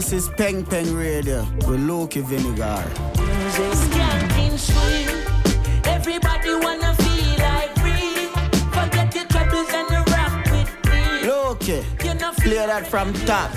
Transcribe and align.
This 0.00 0.14
is 0.14 0.28
Peng 0.30 0.64
Peng 0.64 0.96
Radio 0.96 1.46
with 1.68 1.78
Loki 1.80 2.22
Vinegar. 2.22 2.82
Skanking 3.52 4.56
sweet. 4.56 5.12
Everybody 5.86 6.54
wanna 6.54 6.94
feel 6.94 7.36
like 7.36 7.76
free. 7.76 8.32
Forget 8.72 9.14
your 9.14 9.26
troubles 9.26 9.68
and 9.68 9.90
rock 10.08 10.46
with 10.52 10.72
me. 10.88 11.28
Loki, 11.28 11.84
play 12.40 12.64
that 12.64 12.86
from 12.86 13.12
top. 13.28 13.52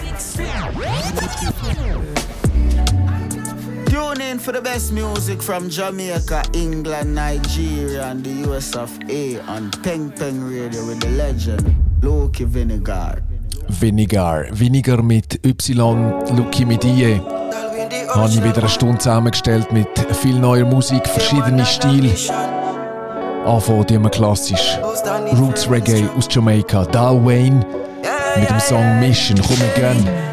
Tune 3.87 4.19
in 4.19 4.37
for 4.37 4.51
the 4.51 4.61
best 4.61 4.91
music 4.91 5.41
from 5.41 5.69
Jamaica, 5.69 6.43
England, 6.51 7.15
Nigeria, 7.15 8.07
and 8.07 8.21
the 8.21 8.51
US 8.51 8.75
of 8.75 8.91
A 9.09 9.39
on 9.47 9.71
Peng 9.81 10.11
Peng 10.11 10.43
Radio 10.43 10.85
with 10.87 10.99
the 10.99 11.09
legend 11.11 11.73
Loki 12.01 12.43
Vinegar. 12.43 13.23
Vinegar. 13.67 14.45
Weniger 14.51 15.01
mit 15.01 15.39
Y, 15.45 16.13
Lucky 16.37 16.65
mit 16.65 16.83
IE. 16.83 17.21
Habe 18.09 18.29
ich 18.29 18.43
wieder 18.43 18.59
eine 18.59 18.69
Stunde 18.69 18.97
zusammengestellt 18.99 19.71
mit 19.71 19.87
viel 20.21 20.39
neuer 20.39 20.65
Musik, 20.65 21.07
verschiedene 21.07 21.65
Stile. 21.65 22.11
Anfangen 23.45 24.03
wir 24.03 24.09
klassisch. 24.09 24.79
Roots 25.37 25.69
Reggae 25.69 26.07
aus 26.17 26.27
Jamaica. 26.29 26.85
Dal 26.85 27.25
Wayne 27.25 27.65
mit 28.39 28.49
dem 28.49 28.59
Song 28.59 28.99
Mission. 28.99 29.39
Komm 29.41 29.57
again. 29.75 30.03
Tell 30.05 30.32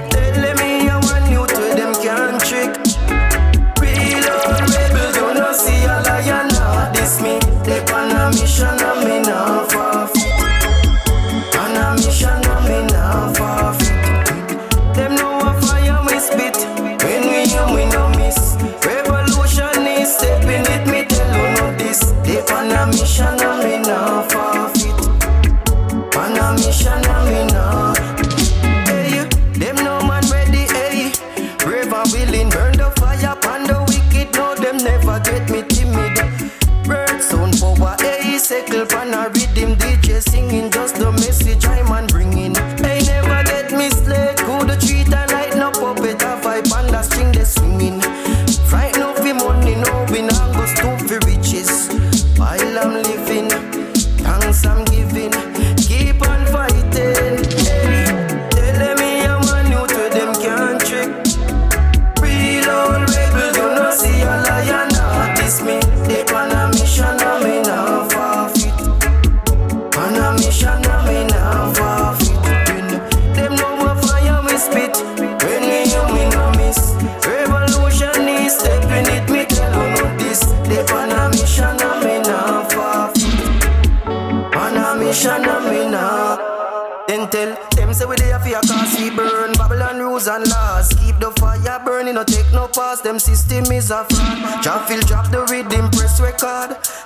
I'm 52.82 52.94
living, 52.94 53.50
thanks 54.24 54.64
I'm 54.64 54.89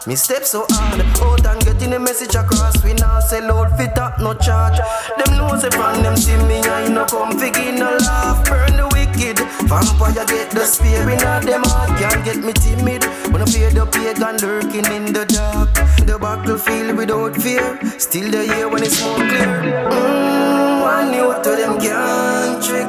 Me 0.07 0.17
step 0.17 0.45
so 0.45 0.67
hard. 0.69 1.01
Out 1.01 1.47
and 1.47 1.65
getting 1.65 1.91
the 1.91 1.99
message 1.99 2.35
across. 2.35 2.77
We 2.85 2.93
now 2.93 3.21
sell 3.21 3.51
out 3.51 3.75
fit 3.79 3.97
up, 3.97 4.19
no 4.19 4.35
charge. 4.35 4.77
Them 5.17 5.39
know 5.39 5.57
say 5.57 5.71
from 5.71 6.03
them 6.03 6.15
see 6.17 6.37
me 6.45 6.61
I 6.61 6.89
no 6.89 7.07
come 7.07 7.39
figure 7.39 7.73
no 7.73 7.97
laugh. 7.97 8.45
Burn 8.45 8.77
the 8.77 8.87
wicked. 8.93 9.39
Vampire 9.65 10.27
get 10.27 10.51
the 10.51 10.67
spear 10.67 11.09
in 11.09 11.25
all 11.25 11.41
them 11.41 11.63
heart. 11.65 11.99
Can't 11.99 12.23
get 12.23 12.37
me 12.45 12.53
timid. 12.53 13.05
When 13.33 13.41
I 13.41 13.47
fear 13.47 13.71
the 13.71 13.87
pagan 13.87 14.37
lurking 14.45 14.85
in 14.93 15.13
the 15.15 15.25
dark. 15.25 15.73
The 16.05 16.19
battlefield 16.19 16.99
without 16.99 17.35
fear. 17.37 17.79
Still 17.99 18.31
the 18.31 18.45
year 18.45 18.69
when 18.69 18.83
it's 18.83 19.01
more 19.03 19.17
clear. 19.17 19.89
Mmm, 19.89 20.83
one 20.83 21.15
you 21.15 21.33
to 21.33 21.51
them 21.57 21.81
can't 21.81 22.63
trick. 22.63 22.89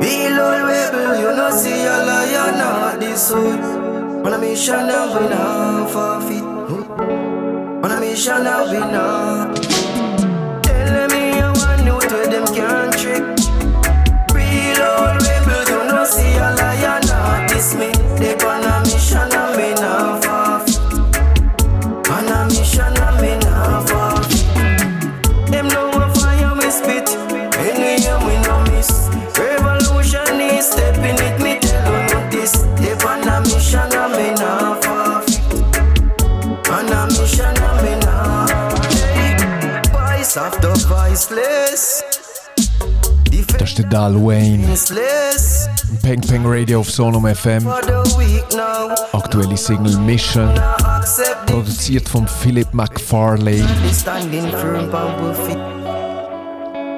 Be 0.00 0.30
old 0.30 0.70
rebel, 0.70 1.18
you 1.18 1.34
know 1.34 1.50
see 1.50 1.84
a 1.84 1.98
lion 2.06 2.58
not 2.58 3.00
this 3.00 3.30
On 4.24 4.32
a 4.32 4.38
mission 4.38 4.74
and 4.74 5.10
we 5.14 5.28
not 5.28 5.90
forfeit 5.90 6.42
On 7.84 7.90
a 7.90 8.00
mission 8.00 8.46
and 8.46 8.70
we 8.70 8.78
not 8.78 9.71
Das 43.58 43.68
ist 43.68 43.78
der 43.78 43.86
Dal 43.86 44.14
Wayne. 44.16 44.58
Defenseless. 44.58 45.68
Peng 46.02 46.20
Peng 46.20 46.42
Radio 46.44 46.80
auf 46.80 46.90
Sonum 46.90 47.24
FM. 47.32 47.60
For 47.60 47.80
the 47.82 48.18
weak 48.18 48.44
now. 48.54 48.92
Aktuelle 49.12 49.56
Single 49.56 49.96
Mission. 49.98 50.48
Accept 50.84 51.48
it. 51.48 51.54
Produziert 51.54 52.08
von 52.08 52.26
Philip 52.26 52.66
McFarlane. 52.74 53.68
Be 53.82 53.94
standing 53.94 54.50
firm 54.50 54.92
on 54.92 55.24
our 55.24 55.34
feet. 55.46 55.58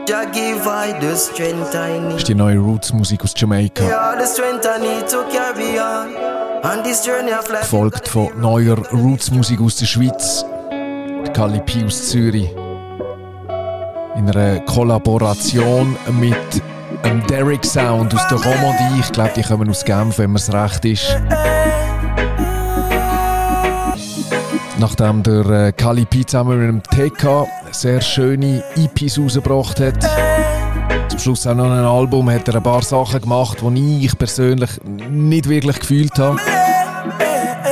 Jah 0.08 0.24
give 0.32 0.66
I 0.66 0.94
the 1.00 1.14
strength 1.16 1.74
I 1.74 1.98
need. 2.00 2.12
Das 2.12 2.18
ist 2.20 2.28
die 2.28 2.34
neue 2.34 2.58
Roots-Musik 2.58 3.22
aus 3.24 3.34
Jamaika. 3.36 3.84
Yeah, 3.84 4.16
the 4.18 4.26
strength 4.26 4.64
I 4.64 4.80
need 4.80 5.06
to 5.10 5.24
carry 5.30 5.78
on. 5.78 6.14
On 6.64 6.82
this 6.82 7.04
journey 7.04 7.32
of 7.32 7.46
life. 7.50 7.60
Gefolgt 7.60 8.08
von 8.08 8.40
neuer 8.40 8.78
Roots-Musik 8.90 9.60
aus 9.60 9.76
der 9.76 9.86
Schweiz. 9.86 10.46
Der 10.70 11.32
Cali 11.34 11.60
P 11.60 11.84
aus 11.84 12.08
Zürich. 12.08 12.48
In 14.16 14.30
einer 14.30 14.60
Kollaboration 14.60 15.96
mit 16.20 16.36
einem 17.02 17.26
Derek 17.26 17.64
Sound 17.64 18.14
aus 18.14 18.26
der 18.28 18.38
Romandie. 18.38 19.00
Ich 19.00 19.10
glaube, 19.10 19.32
die 19.36 19.42
kommen 19.42 19.68
aus 19.68 19.84
Genf, 19.84 20.18
wenn 20.18 20.30
mir 20.30 20.38
es 20.38 20.52
recht 20.52 20.84
ist. 20.84 21.16
Nachdem 24.78 25.22
der 25.22 25.46
äh, 25.46 25.72
Kali 25.72 26.04
P 26.04 26.24
zusammen 26.24 26.58
mit 26.58 26.68
dem 26.68 27.10
TK 27.10 27.46
sehr 27.72 28.00
schöne 28.00 28.62
EPs 28.76 29.18
rausgebracht 29.18 29.80
hat. 29.80 30.08
Zum 31.08 31.18
Schluss 31.18 31.46
auch 31.46 31.54
noch 31.54 31.70
ein 31.70 31.84
Album, 31.84 32.30
hat 32.30 32.46
er 32.48 32.56
ein 32.56 32.62
paar 32.62 32.82
Sachen 32.82 33.20
gemacht, 33.20 33.58
die 33.62 34.04
ich 34.04 34.16
persönlich 34.16 34.70
nicht 35.10 35.48
wirklich 35.48 35.80
gefühlt 35.80 36.16
habe. 36.18 36.38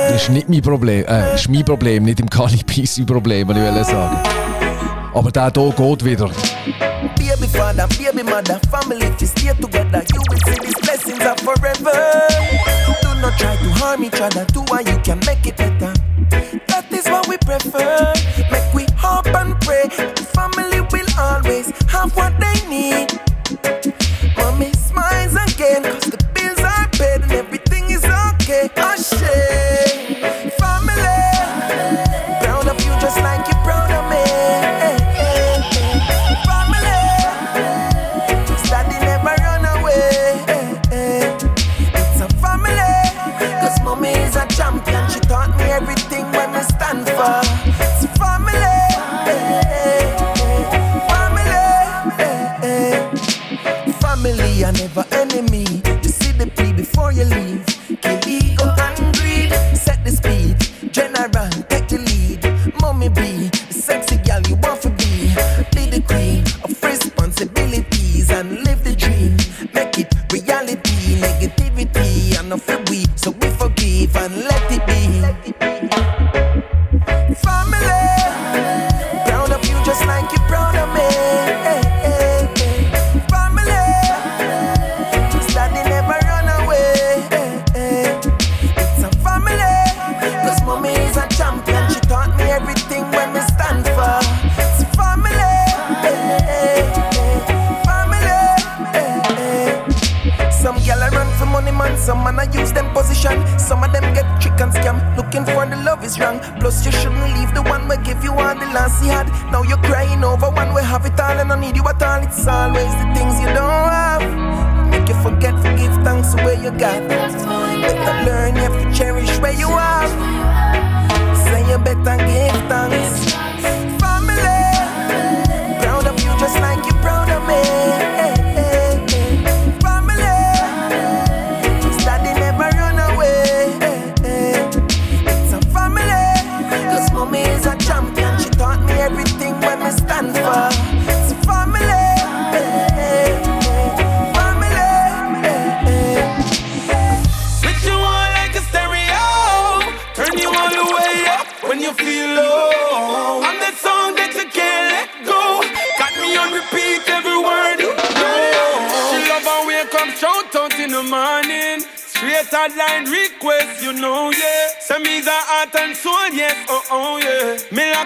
Das 0.09 0.23
ist 0.23 0.29
nicht 0.29 0.49
mein 0.49 0.61
Problem, 0.61 1.05
äh, 1.05 1.35
ist 1.35 1.49
mein 1.49 1.63
Problem, 1.63 2.03
nicht 2.03 2.19
im 2.19 2.29
Kali 2.29 2.61
P 2.65 2.85
sein 2.85 3.05
Problem, 3.05 3.47
was 3.47 3.57
ich 3.57 3.63
will 3.63 3.83
sagen. 3.85 4.42
Aber 5.13 5.31
der 5.31 5.51
hier 5.55 5.71
geht 5.71 6.03
wieder. 6.03 6.29
Baby 7.17 7.47
father, 7.47 7.87
baby 7.97 8.23
mother, 8.23 8.59
family, 8.71 9.05
if 9.05 9.21
you 9.21 9.27
stay 9.27 9.53
together, 9.53 10.03
you 10.13 10.21
will 10.29 10.39
see 10.45 10.59
these 10.59 10.79
blessings 10.81 11.19
are 11.21 11.37
forever. 11.37 12.27
Do 13.01 13.21
not 13.21 13.37
try 13.37 13.55
to 13.55 13.69
harm 13.79 14.03
each 14.03 14.19
other, 14.19 14.45
do 14.53 14.61
what 14.69 14.87
you 14.87 14.97
can 15.03 15.19
make 15.25 15.45
it 15.45 15.57
better. 15.57 15.93
That 16.67 16.85
is 16.91 17.07
what 17.07 17.27
we 17.27 17.37
prefer. 17.37 18.13
Make 18.51 18.73
we 18.73 18.85
hope 18.97 19.27
and 19.27 19.59
pray. 19.61 19.87
The 19.87 20.27
family 20.33 20.81
will 20.91 21.07
always 21.19 21.71
have 21.91 22.15
what 22.15 22.33
they 22.39 22.67
need. 22.67 23.92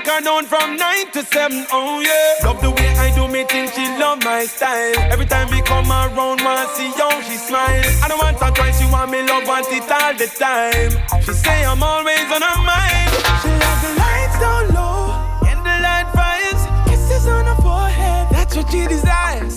Me 0.07 0.13
her 0.13 0.21
down 0.21 0.45
from 0.45 0.77
9 0.77 1.11
to 1.11 1.21
7, 1.21 1.65
oh, 1.69 1.99
yeah. 1.99 2.47
Love 2.47 2.61
the 2.61 2.71
way 2.71 2.87
I 2.95 3.13
do 3.13 3.27
me 3.27 3.43
thing. 3.43 3.69
she 3.75 3.83
love 3.99 4.23
my 4.23 4.45
style. 4.45 4.97
Every 5.11 5.25
time 5.25 5.49
we 5.51 5.61
come 5.61 5.91
around, 5.91 6.15
wanna 6.45 6.65
see 6.75 6.87
how 6.95 7.19
she 7.23 7.35
smile. 7.35 7.83
I 8.01 8.07
don't 8.07 8.17
want 8.17 8.39
her 8.39 8.51
twice, 8.51 8.79
she 8.79 8.85
want 8.89 9.11
me 9.11 9.21
love, 9.23 9.45
want 9.45 9.67
it 9.69 9.83
all 9.91 10.13
the 10.15 10.27
time. 10.27 10.91
She 11.23 11.33
say 11.33 11.65
I'm 11.65 11.83
always 11.83 12.23
on 12.31 12.41
her 12.41 12.59
mind. 12.63 13.11
She 13.43 13.51
like 13.51 13.81
the 13.83 13.91
lights 13.99 14.39
down 14.39 14.63
low, 14.79 15.11
and 15.43 15.59
the 15.59 15.75
light 15.83 16.07
fires, 16.15 16.63
kisses 16.87 17.27
on 17.27 17.43
her 17.43 17.61
forehead. 17.61 18.27
That's 18.31 18.55
what 18.55 18.71
she 18.71 18.87
desires. 18.87 19.56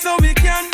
so 0.00 0.16
we 0.22 0.32
can 0.32 0.69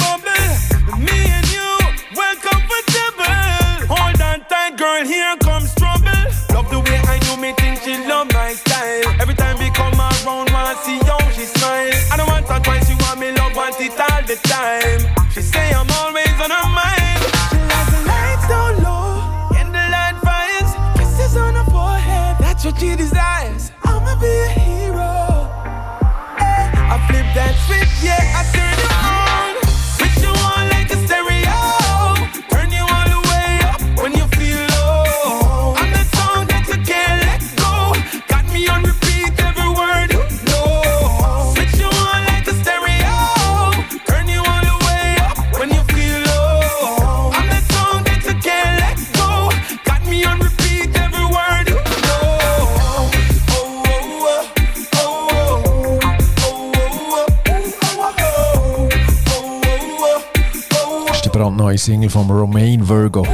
Single 61.86 62.10
von 62.10 62.28
Romain 62.28 62.88
Virgo. 62.88 63.24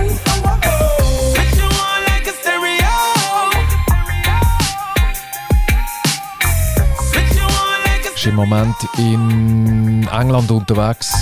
Ist 8.15 8.27
im 8.27 8.35
Moment 8.35 8.77
in 8.99 10.07
England 10.13 10.51
unterwegs. 10.51 11.15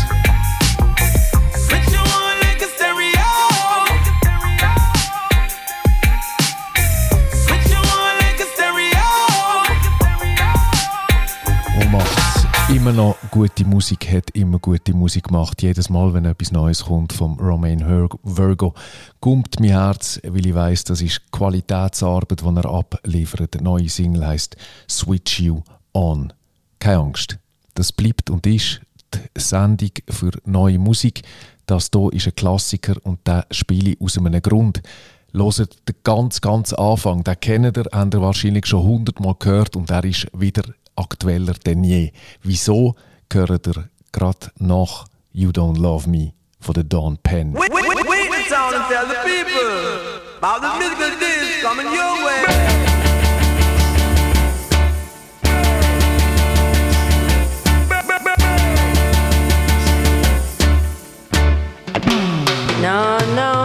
Immer 12.90 13.02
noch 13.02 13.16
gute 13.30 13.64
Musik 13.64 14.10
hat, 14.10 14.30
immer 14.30 14.58
gute 14.58 14.92
Musik 14.94 15.24
gemacht. 15.24 15.62
Jedes 15.62 15.90
Mal, 15.90 16.12
wenn 16.12 16.24
etwas 16.24 16.50
Neues 16.50 16.84
kommt 16.84 17.12
vom 17.12 17.38
Romain 17.38 17.80
Virgo, 18.24 18.74
kommt 19.20 19.60
mein 19.60 19.70
Herz, 19.70 20.20
weil 20.24 20.46
ich 20.46 20.54
weiß, 20.54 20.84
das 20.84 21.00
ist 21.00 21.30
Qualitätsarbeit, 21.30 22.40
die 22.40 22.56
er 22.56 22.64
abliefert. 22.64 23.54
Die 23.54 23.62
neue 23.62 23.88
Single 23.88 24.26
heißt 24.26 24.56
Switch 24.88 25.38
You 25.38 25.60
On. 25.94 26.32
Keine 26.80 26.98
Angst, 26.98 27.38
das 27.74 27.92
bleibt 27.92 28.28
und 28.28 28.44
ist 28.46 28.80
die 29.14 29.40
Sendung 29.40 29.90
für 30.08 30.32
neue 30.44 30.78
Musik. 30.80 31.22
Das 31.66 31.90
hier 31.94 32.12
ist 32.12 32.26
ein 32.26 32.34
Klassiker 32.34 32.96
und 33.04 33.24
den 33.24 33.42
spiele 33.52 33.90
ich 33.90 34.00
aus 34.00 34.18
einem 34.18 34.42
Grund. 34.42 34.82
Hört 35.32 35.58
den 35.88 35.94
ganz, 36.02 36.40
ganz 36.40 36.72
Anfang, 36.72 37.22
den 37.22 37.38
kennt 37.38 37.76
ihr, 37.76 37.84
habt 37.92 38.14
ihr 38.14 38.20
wahrscheinlich 38.20 38.66
schon 38.66 38.82
hundertmal 38.82 39.36
gehört 39.38 39.76
und 39.76 39.90
er 39.90 40.02
ist 40.02 40.26
wieder 40.32 40.64
aktueller 41.00 41.54
denn 41.54 41.84
je. 41.84 42.12
Wieso 42.42 42.94
gehört 43.28 43.66
er 43.66 43.88
gerade 44.12 44.50
nach 44.58 45.06
You 45.32 45.50
Don't 45.50 45.78
Love 45.78 46.08
Me 46.08 46.32
von 46.60 46.74
der 46.74 46.84
Don 46.84 47.18
Penn. 47.22 47.54
Wait, 47.54 47.72
wait, 47.72 47.84
wait, 47.84 48.06
wait 48.06 48.30
the 63.36 63.59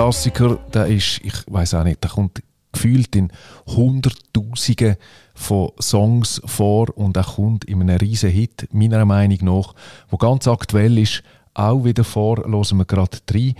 Klassiker, 0.00 0.56
der 0.72 0.86
ist, 0.86 1.20
ich 1.22 1.34
weiß 1.46 1.74
auch 1.74 1.84
nicht, 1.84 2.02
der 2.02 2.08
kommt 2.08 2.42
gefühlt 2.72 3.14
in 3.16 3.30
Hunderttausenden 3.66 4.96
von 5.34 5.72
Songs 5.78 6.40
vor 6.46 6.88
und 6.96 7.18
er 7.18 7.24
kommt 7.24 7.66
in 7.66 7.82
einem 7.82 7.98
riesen 7.98 8.30
Hit, 8.30 8.66
meiner 8.72 9.04
Meinung 9.04 9.36
nach, 9.42 9.74
wo 10.08 10.16
ganz 10.16 10.48
aktuell 10.48 10.96
ist, 10.96 11.22
auch 11.52 11.84
wieder 11.84 12.04
vor, 12.04 12.38
hören 12.38 12.78
wir 12.78 12.86
gerade 12.86 13.18
rein. 13.30 13.54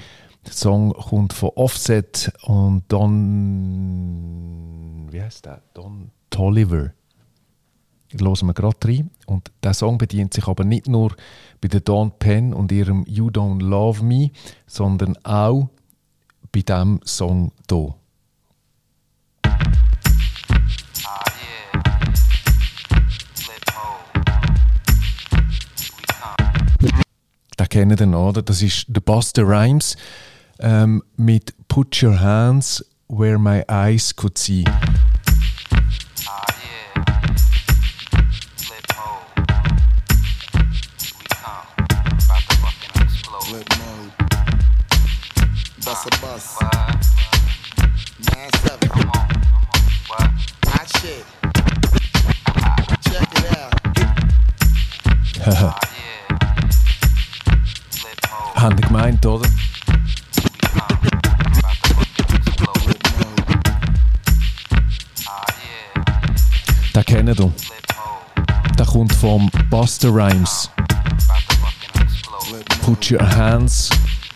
Der 0.47 0.54
Song 0.54 0.94
kommt 0.94 1.35
von 1.35 1.50
Offset 1.56 2.32
und 2.44 2.85
Don, 2.88 3.09
wie 5.11 5.20
heißt 5.20 5.44
der? 5.44 5.61
Don 5.75 6.11
Tolliver. 6.30 6.94
hören 8.18 8.47
wir 8.47 8.54
gerade 8.54 8.78
rein. 8.87 9.11
Und 9.26 9.52
der 9.62 9.75
Song 9.75 9.99
bedient 9.99 10.32
sich 10.32 10.49
aber 10.49 10.64
nicht 10.64 10.88
nur 10.88 11.14
bei 11.61 11.68
der 11.68 11.80
Dawn 11.80 12.12
Penn 12.18 12.54
und 12.54 12.73
ihrem 12.73 13.04
You 13.06 13.28
Don't 13.28 13.61
Love 13.62 14.02
Me, 14.02 14.30
sondern 14.66 15.18
auch 15.23 15.68
bei 16.52 16.62
diesem 16.62 17.00
Song 17.04 17.52
hier. 17.69 17.95
Den 27.59 27.69
kennt 27.69 28.00
ihr 28.00 28.07
noch, 28.07 28.30
oder? 28.30 28.42
Das 28.42 28.62
ist 28.62 28.87
The 28.92 29.00
Buster 29.00 29.42
Rhymes 29.42 29.97
ähm, 30.61 31.02
mit 31.16 31.54
Put 31.69 32.02
Your 32.02 32.19
Hands 32.19 32.85
Where 33.09 33.38
My 33.38 33.62
Eyes 33.69 34.14
Could 34.16 34.38
See. 34.38 34.64
Bust 46.40 46.62
a 46.62 46.64
bus. 46.64 47.12
Nine 48.32 48.52
seven. 48.62 48.88
Hot 50.68 50.88
shit. 50.97 51.25
Check 53.04 53.30
it 53.37 53.47
out. 55.59 55.75
Haben 58.54 58.76
die 58.76 58.82
gemeint, 58.82 59.26
oder? 59.26 59.49
Flip 60.32 60.52
mode. 60.75 61.11
Den 66.94 67.04
kennt 67.04 67.28
ihr. 67.28 67.52
Der 68.78 68.87
kommt 68.87 69.12
vom 69.12 69.50
Busta 69.68 70.09
Rhymes. 70.09 70.70
Flip 72.47 72.68
Put 72.80 73.11
your 73.11 73.23
hands 73.23 73.90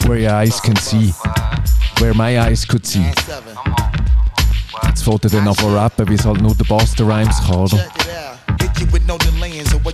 where 0.06 0.18
your 0.18 0.32
eyes 0.32 0.60
can 0.60 0.76
see. 0.76 1.14
Where 1.98 2.14
my 2.14 2.38
eyes 2.38 2.66
could 2.66 2.86
see. 2.86 3.04
Jetzt 4.86 5.04
fährt 5.04 5.24
er 5.24 5.30
dann 5.30 5.48
an 5.48 5.54
zu 5.54 5.74
rappen, 5.74 6.08
wie 6.08 6.14
es 6.14 6.24
halt 6.24 6.40
nur 6.40 6.54
der 6.54 6.64
Buster 6.64 7.04
Rhymes 7.06 7.40
kann, 7.46 7.56
oder? 7.56 7.84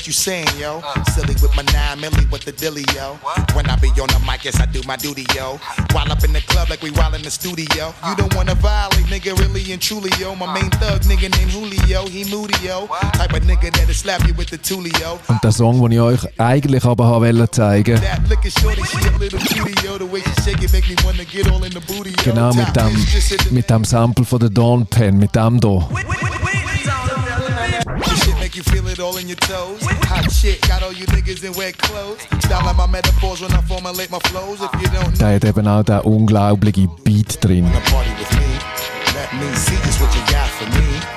What 0.00 0.07
you 0.07 0.14
saying, 0.14 0.49
yo? 0.59 0.80
Silly 1.12 1.35
with 1.42 1.54
my 1.54 1.62
nine 1.76 1.99
milli 2.00 2.25
with 2.33 2.47
the 2.47 2.52
dilly, 2.52 2.87
yo. 2.97 3.19
When 3.52 3.69
I 3.69 3.76
be 3.76 3.88
on 4.00 4.09
the 4.09 4.19
mic, 4.25 4.47
yes, 4.47 4.59
I 4.59 4.64
do 4.64 4.80
my 4.87 4.97
duty, 4.97 5.26
yo. 5.37 5.61
While 5.92 6.11
up 6.11 6.25
in 6.25 6.33
the 6.33 6.40
club 6.40 6.71
like 6.71 6.80
we 6.80 6.90
while 6.92 7.12
in 7.12 7.21
the 7.21 7.30
studio. 7.30 7.92
You 8.09 8.16
don't 8.16 8.35
wanna 8.35 8.54
violate, 8.54 9.04
nigga, 9.12 9.38
really 9.38 9.61
and 9.75 9.83
truly, 9.83 10.09
yo. 10.19 10.35
My 10.35 10.54
main 10.54 10.71
thug, 10.80 11.02
nigga 11.02 11.28
named 11.37 11.52
Julio, 11.52 12.07
he 12.07 12.25
moody, 12.33 12.57
yo. 12.66 12.87
Type 13.12 13.35
of 13.35 13.42
nigga 13.42 13.71
that'll 13.71 13.92
slap 13.92 14.26
you 14.26 14.33
with 14.33 14.49
the 14.49 14.57
tulio. 14.57 15.19
Und 15.28 15.45
der 15.45 15.52
Song, 15.52 15.83
den 15.83 15.92
ich 15.92 16.00
euch 16.00 16.40
eigentlich 16.40 16.85
aber 16.87 17.21
wollte 17.21 17.47
zeigen, 17.52 18.00
That 18.00 18.26
looking 18.30 18.52
shorty, 18.52 18.83
she 18.87 19.07
a 19.07 19.19
little 19.19 19.38
cutie, 19.38 19.87
yo. 19.87 19.99
The 19.99 20.11
way 20.11 20.23
she 20.23 20.42
shake 20.42 20.64
it 20.64 20.73
make 20.73 20.88
me 20.88 20.97
wanna 21.04 21.26
get 21.26 21.47
all 21.52 21.62
in 21.62 21.73
the 21.73 21.80
booty, 21.80 22.09
yo. 22.09 22.33
genau 22.33 22.54
mit 22.54 22.75
dem, 22.75 23.07
mit 23.50 23.69
dem 23.69 23.85
Sample 23.85 24.25
von 24.25 24.38
der 24.38 24.49
Dawn 24.49 24.87
Pen, 24.87 25.19
mit 25.19 25.37
dem 25.37 25.61
hier. 25.62 26.39
You 28.61 28.64
feel 28.64 28.88
it 28.88 29.00
all 29.00 29.17
in 29.17 29.26
your 29.26 29.38
toes. 29.38 29.81
Hot 30.12 30.31
shit, 30.31 30.61
got 30.69 30.83
all 30.83 30.93
you 30.93 31.07
niggas 31.07 31.43
in 31.43 31.55
wet 31.55 31.79
clothes. 31.79 32.21
Style 32.45 32.75
my 32.75 32.87
metaphors 32.87 33.40
when 33.40 33.50
I 33.52 33.62
formulate 33.62 34.11
my 34.11 34.19
flows. 34.19 34.61
If 34.61 34.71
you 34.83 34.88
don't 34.88 35.12
know, 35.12 35.19
Der 35.19 35.37
hat 35.37 35.45
eben 35.47 35.67
auch 35.67 35.83
den 35.83 36.00
unglaublichen 36.00 36.90
Beat 37.02 37.43
drin. 37.43 37.67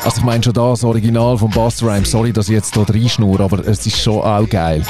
Also 0.06 0.18
ich 0.20 0.24
meine 0.24 0.42
schon 0.42 0.54
das 0.54 0.84
Original 0.86 1.38
von 1.38 1.50
Buster 1.50 1.88
Rhymes. 1.88 2.12
Sorry, 2.12 2.32
dass 2.32 2.48
ich 2.48 2.56
jetzt 2.56 2.76
hier 2.76 2.88
reinschnur, 2.88 3.38
aber 3.42 3.60
es 3.68 3.86
ist 3.86 4.02
schon 4.02 4.22
auch 4.22 4.48
geil. 4.48 4.82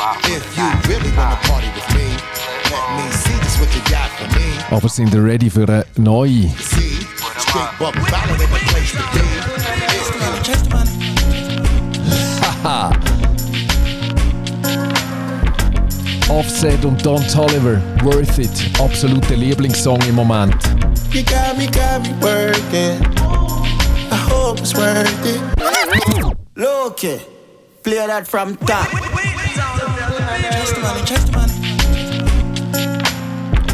Aber 4.69 4.89
sind 4.89 5.11
ihr 5.11 5.23
ready 5.23 5.49
für 5.49 5.67
eine 5.67 5.85
neue? 5.97 6.51
Offset 16.29 16.83
und 16.85 17.05
Don 17.05 17.25
Tolliver, 17.27 17.81
Worth 18.03 18.39
It, 18.39 18.49
absoluter 18.79 19.35
Lieblingssong 19.35 20.01
im 20.07 20.15
Moment. 20.15 20.55
You 21.11 21.23
got 21.23 21.57
me, 21.57 21.67
got 21.67 22.01
me 22.01 22.13
working. 22.21 23.01
I 24.11 24.15
hope 24.29 24.59
it's 24.59 24.73
worth 24.73 25.25
it. 25.25 25.41
Loki, 26.55 27.19
play 27.83 28.07
that 28.07 28.27
from 28.27 28.57
top. 28.59 28.87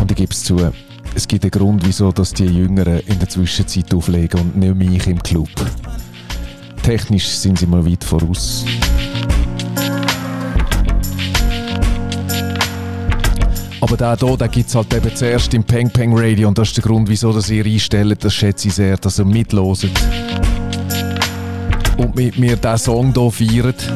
Und 0.02 0.12
ich 0.12 0.18
gebe 0.18 0.34
es 0.34 0.44
zu, 0.44 0.72
es 1.16 1.28
gibt 1.28 1.44
einen 1.44 1.52
Grund, 1.52 1.86
wieso 1.86 2.12
dass 2.12 2.34
die 2.34 2.46
Jüngeren 2.46 3.00
in 3.02 3.20
der 3.20 3.30
Zwischenzeit 3.30 3.94
auflegen 3.94 4.40
und 4.40 4.58
nicht 4.58 4.76
mich 4.76 5.08
im 5.08 5.22
Club. 5.22 5.50
Technisch 6.82 7.28
sind 7.28 7.60
sie 7.60 7.68
mal 7.68 7.86
weit 7.86 8.04
voraus. 8.04 8.66
Aber 13.82 13.96
der 13.96 14.18
hier, 14.18 14.38
den 14.38 14.52
gibt 14.52 14.68
es 14.68 14.76
halt 14.76 14.94
eben 14.94 15.16
zuerst 15.16 15.54
im 15.54 15.64
Peng 15.64 15.90
Peng 15.90 16.12
Radio 16.14 16.50
und 16.50 16.58
das 16.58 16.70
ist 16.70 16.78
der 16.78 16.84
Grund, 16.84 17.08
wieso 17.10 17.32
dass 17.32 17.50
ihr 17.50 17.66
einstellt. 17.66 18.24
Das 18.24 18.34
schätze 18.34 18.68
ich 18.68 18.74
sehr, 18.74 18.98
dass 18.98 19.20
ihr 19.20 19.26
mitloset. 19.26 19.92
Und 21.98 22.16
mit 22.16 22.38
mir 22.38 22.58
diesen 22.58 22.78
Song 22.78 23.14
hier 23.14 23.32
feiert. 23.32 23.92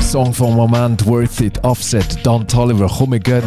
Song 0.00 0.32
vom 0.32 0.54
Moment, 0.54 1.04
Worth 1.06 1.40
It, 1.40 1.62
Offset, 1.64 2.06
Don 2.24 2.46
Tolliver, 2.46 2.88
komm 2.88 3.18
gehen. 3.20 3.42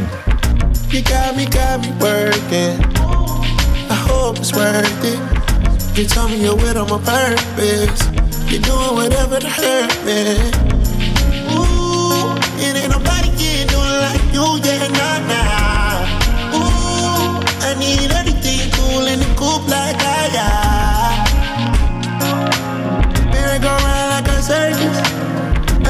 You 0.92 1.02
got 1.02 1.36
me, 1.36 1.46
got 1.46 1.82
me 1.82 1.92
working. 2.00 2.80
I 3.90 3.96
hope 4.10 4.38
it's 4.38 4.54
worth 4.54 5.04
it. 5.04 5.98
You 5.98 6.06
tell 6.06 6.28
me 6.30 6.44
you're 6.44 6.56
with 6.56 6.78
on 6.78 6.90
my 6.90 7.00
purpose. 7.00 8.10
You're 8.50 8.62
doing 8.62 8.96
whatever 8.96 9.40
to 9.40 9.50
hurt 9.50 10.06
me. 10.06 10.77
You, 14.38 14.46
yeah, 14.64 14.88
nah, 15.00 15.18
nah. 15.32 16.58
Ooh, 16.58 17.42
I 17.68 17.72
need 17.80 18.12
everything 18.20 18.70
cool 18.76 19.06
in 19.14 19.18
the 19.20 19.30
coupe 19.40 19.68
like 19.68 19.98
I 19.98 20.24
got. 20.38 21.18
Merry-go 23.34 23.72
round 23.86 24.10
like 24.14 24.30
a 24.36 24.38
circus. 24.50 24.98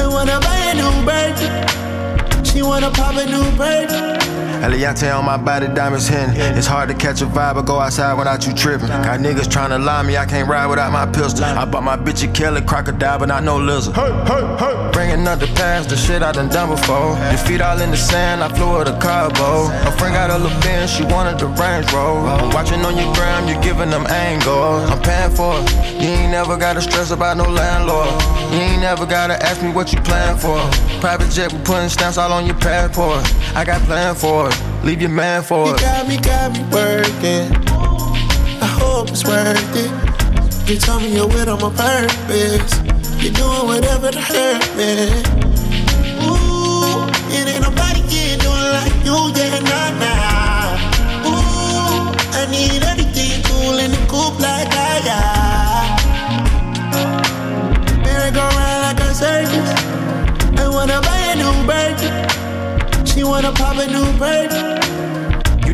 I 0.00 0.06
wanna 0.14 0.38
buy 0.46 0.58
a 0.70 0.74
new 0.80 0.94
bird. 1.08 1.36
She 2.46 2.58
wanna 2.62 2.90
pop 2.90 3.16
a 3.16 3.26
new 3.26 3.48
bird. 3.60 4.27
Eliantte 4.62 5.14
on 5.16 5.24
my 5.24 5.36
body, 5.36 5.68
diamonds 5.68 6.08
hitting. 6.08 6.34
It's 6.56 6.66
hard 6.66 6.88
to 6.88 6.94
catch 6.94 7.22
a 7.22 7.26
vibe 7.26 7.56
or 7.56 7.62
go 7.62 7.78
outside 7.78 8.14
without 8.14 8.46
you 8.46 8.52
tripping. 8.52 8.88
Got 8.88 9.20
niggas 9.20 9.48
tryna 9.48 9.84
lie 9.84 10.02
me, 10.02 10.16
I 10.16 10.26
can't 10.26 10.48
ride 10.48 10.66
without 10.66 10.92
my 10.92 11.06
pistol. 11.06 11.44
I 11.44 11.64
bought 11.64 11.84
my 11.84 11.96
bitch 11.96 12.28
a 12.28 12.32
Kelly 12.32 12.62
crocodile, 12.62 13.18
but 13.18 13.28
not 13.28 13.44
no 13.44 13.56
lizard. 13.56 13.94
Bringing 14.92 15.26
up 15.28 15.38
the 15.38 15.46
past, 15.54 15.90
the 15.90 15.96
shit 15.96 16.22
I 16.22 16.32
done 16.32 16.48
done 16.48 16.70
before. 16.70 17.16
Your 17.30 17.38
feet 17.38 17.60
all 17.60 17.80
in 17.80 17.90
the 17.90 17.96
sand, 17.96 18.42
I 18.42 18.48
flew 18.48 18.78
her 18.78 18.84
to 18.84 18.98
Cabo. 18.98 19.68
Her 19.68 19.92
friend 19.92 20.14
got 20.14 20.30
a 20.30 20.38
little 20.38 20.60
Benz, 20.60 20.90
she 20.90 21.04
wanted 21.04 21.38
the 21.38 21.46
Range 21.46 21.92
Rover. 21.92 22.28
I'm 22.28 22.50
watching 22.50 22.84
on 22.84 22.96
your 22.96 23.12
gram, 23.14 23.48
you 23.48 23.60
giving 23.62 23.90
them 23.90 24.06
angles. 24.06 24.90
I'm 24.90 25.00
paying 25.02 25.30
for 25.34 25.54
it. 25.60 25.70
You 26.02 26.08
ain't 26.08 26.32
never 26.32 26.56
gotta 26.56 26.82
stress 26.82 27.10
about 27.10 27.36
no 27.36 27.44
landlord. 27.44 28.08
You 28.52 28.58
ain't 28.58 28.82
never 28.82 29.06
gotta 29.06 29.40
ask 29.42 29.62
me 29.62 29.70
what 29.70 29.92
you 29.92 30.00
plan 30.00 30.36
for. 30.36 30.58
Private 31.00 31.30
jet, 31.30 31.52
we 31.52 31.58
putting 31.60 31.88
stamps 31.88 32.18
all 32.18 32.32
on 32.32 32.46
your 32.46 32.56
passport. 32.56 33.22
I 33.54 33.64
got 33.64 33.80
plan 33.82 34.14
for 34.14 34.47
it. 34.47 34.47
Leave 34.84 35.00
your 35.00 35.10
man 35.10 35.42
for 35.42 35.66
You 35.68 35.74
it. 35.74 35.80
got 35.80 36.08
me, 36.08 36.16
got 36.18 36.52
me 36.52 36.60
working. 36.72 37.52
I 38.62 38.66
hope 38.66 39.08
it's 39.10 39.24
worth 39.24 39.76
it. 39.76 39.90
You 40.68 40.76
tell 40.78 41.00
me 41.00 41.14
you're 41.14 41.26
with 41.26 41.48
on 41.48 41.60
my 41.60 41.70
purpose. 41.74 42.72
You're 43.22 43.32
doing 43.32 43.66
whatever 43.66 44.10
to 44.10 44.20
hurt 44.20 44.76
me. 44.76 45.10
Ooh, 46.24 47.06
it 47.32 47.48
ain't 47.48 47.62
nobody 47.62 48.00
can 48.08 48.38
do 48.38 48.50
it 48.50 48.70
like 48.78 48.94
you, 49.04 49.16
yeah, 49.34 49.58
nah, 49.70 49.90
nah. 50.02 51.28
Ooh, 51.28 52.12
I 52.36 52.46
need 52.50 52.82
everything 52.84 53.42
cool 53.44 53.78
in 53.78 53.90
the 53.90 53.98
coupe 54.06 54.38
like 54.40 54.68
I 54.70 55.00
got. 55.08 55.98
Merry-go-round 58.04 58.82
like 58.86 59.00
a 59.00 59.14
circus. 59.14 59.70
I 60.60 60.68
wanna 60.68 61.00
buy 61.00 61.18
a 61.32 61.36
new 61.36 61.66
bird. 61.66 62.27
She 63.18 63.24
wanna 63.24 63.50
pop 63.50 63.76
a 63.76 63.86
new 63.88 64.16
bird. 64.16 65.17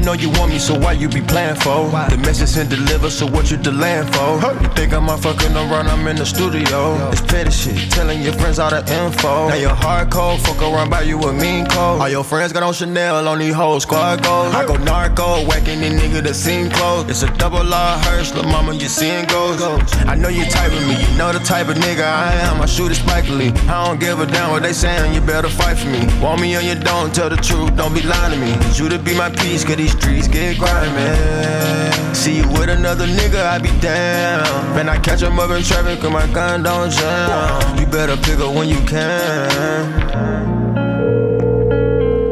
Know 0.04 0.12
you 0.12 0.28
want 0.36 0.52
me, 0.52 0.58
so 0.58 0.78
why 0.78 0.92
you 0.92 1.08
be 1.08 1.22
playing 1.22 1.56
for? 1.56 1.88
The 2.10 2.18
message 2.18 2.60
and 2.60 2.68
deliver, 2.68 3.08
so 3.08 3.26
what 3.26 3.50
you 3.50 3.56
delaying 3.56 4.06
for? 4.12 4.36
You 4.60 4.68
think 4.76 4.92
I'm 4.92 5.08
a 5.08 5.16
fucking 5.16 5.56
around, 5.56 5.88
I'm 5.88 6.06
in 6.06 6.16
the 6.16 6.26
studio. 6.26 7.08
It's 7.10 7.22
petty 7.22 7.50
shit, 7.50 7.90
telling 7.90 8.20
your 8.20 8.34
friends 8.34 8.58
all 8.58 8.68
the 8.68 8.80
info. 8.80 9.48
Now 9.48 9.54
you're 9.54 10.06
cold, 10.10 10.42
fuck 10.42 10.60
around 10.60 10.90
by 10.90 11.02
you 11.02 11.18
a 11.20 11.32
mean 11.32 11.64
cold. 11.64 12.02
All 12.02 12.08
your 12.10 12.22
friends 12.22 12.52
got 12.52 12.62
on 12.62 12.74
Chanel, 12.74 13.26
on 13.26 13.38
these 13.38 13.54
hoes, 13.54 13.84
squad 13.84 14.22
goals. 14.22 14.54
I 14.54 14.66
go 14.66 14.76
narco, 14.76 15.42
whacking 15.46 15.80
these 15.80 15.94
nigga 15.94 16.22
the 16.22 16.34
scene 16.34 16.68
close. 16.68 17.08
It's 17.08 17.22
a 17.22 17.30
double 17.38 17.64
law 17.64 17.96
hearse, 18.00 18.34
little 18.34 18.50
mama, 18.52 18.74
you 18.74 18.88
seeing 18.88 19.24
goes. 19.24 19.62
I 20.04 20.16
know 20.16 20.28
you 20.28 20.44
type 20.44 20.70
of 20.70 20.86
me, 20.86 21.00
you 21.00 21.16
know 21.16 21.32
the 21.32 21.38
type 21.38 21.68
of 21.68 21.76
nigga 21.76 22.04
I 22.04 22.34
am. 22.44 22.60
I 22.60 22.66
shoot 22.66 22.92
it 22.92 22.98
spikily. 22.98 23.56
I 23.68 23.86
don't 23.86 23.98
give 23.98 24.20
a 24.20 24.26
damn 24.26 24.50
what 24.50 24.64
they 24.64 24.74
saying, 24.74 25.14
you 25.14 25.22
better 25.22 25.48
fight 25.48 25.78
for 25.78 25.88
me. 25.88 26.04
Want 26.20 26.42
me 26.42 26.54
or 26.56 26.60
you 26.60 26.74
don't, 26.74 27.14
tell 27.14 27.30
the 27.30 27.36
truth, 27.36 27.74
don't 27.74 27.94
be 27.94 28.02
lying 28.02 28.32
to 28.32 28.38
me. 28.38 28.52
You 28.74 28.90
to 28.90 28.98
be 28.98 29.16
my 29.16 29.30
peace, 29.30 29.64
cause 29.64 29.76
these 29.76 29.93
streets 29.98 30.28
get 30.28 30.58
grimy. 30.58 32.14
See 32.14 32.38
you 32.38 32.48
with 32.48 32.68
another 32.68 33.06
nigga, 33.06 33.44
I 33.44 33.58
be 33.58 33.70
down. 33.80 34.44
Man, 34.74 34.88
I 34.88 34.98
catch 34.98 35.22
him 35.22 35.38
up 35.38 35.50
in 35.50 35.62
traffic, 35.62 36.00
cause 36.00 36.12
my 36.12 36.26
gun 36.32 36.62
don't 36.62 36.90
jam. 36.90 37.78
You 37.78 37.86
better 37.86 38.16
pick 38.16 38.38
up 38.38 38.54
when 38.54 38.68
you 38.68 38.80
can. 38.86 39.94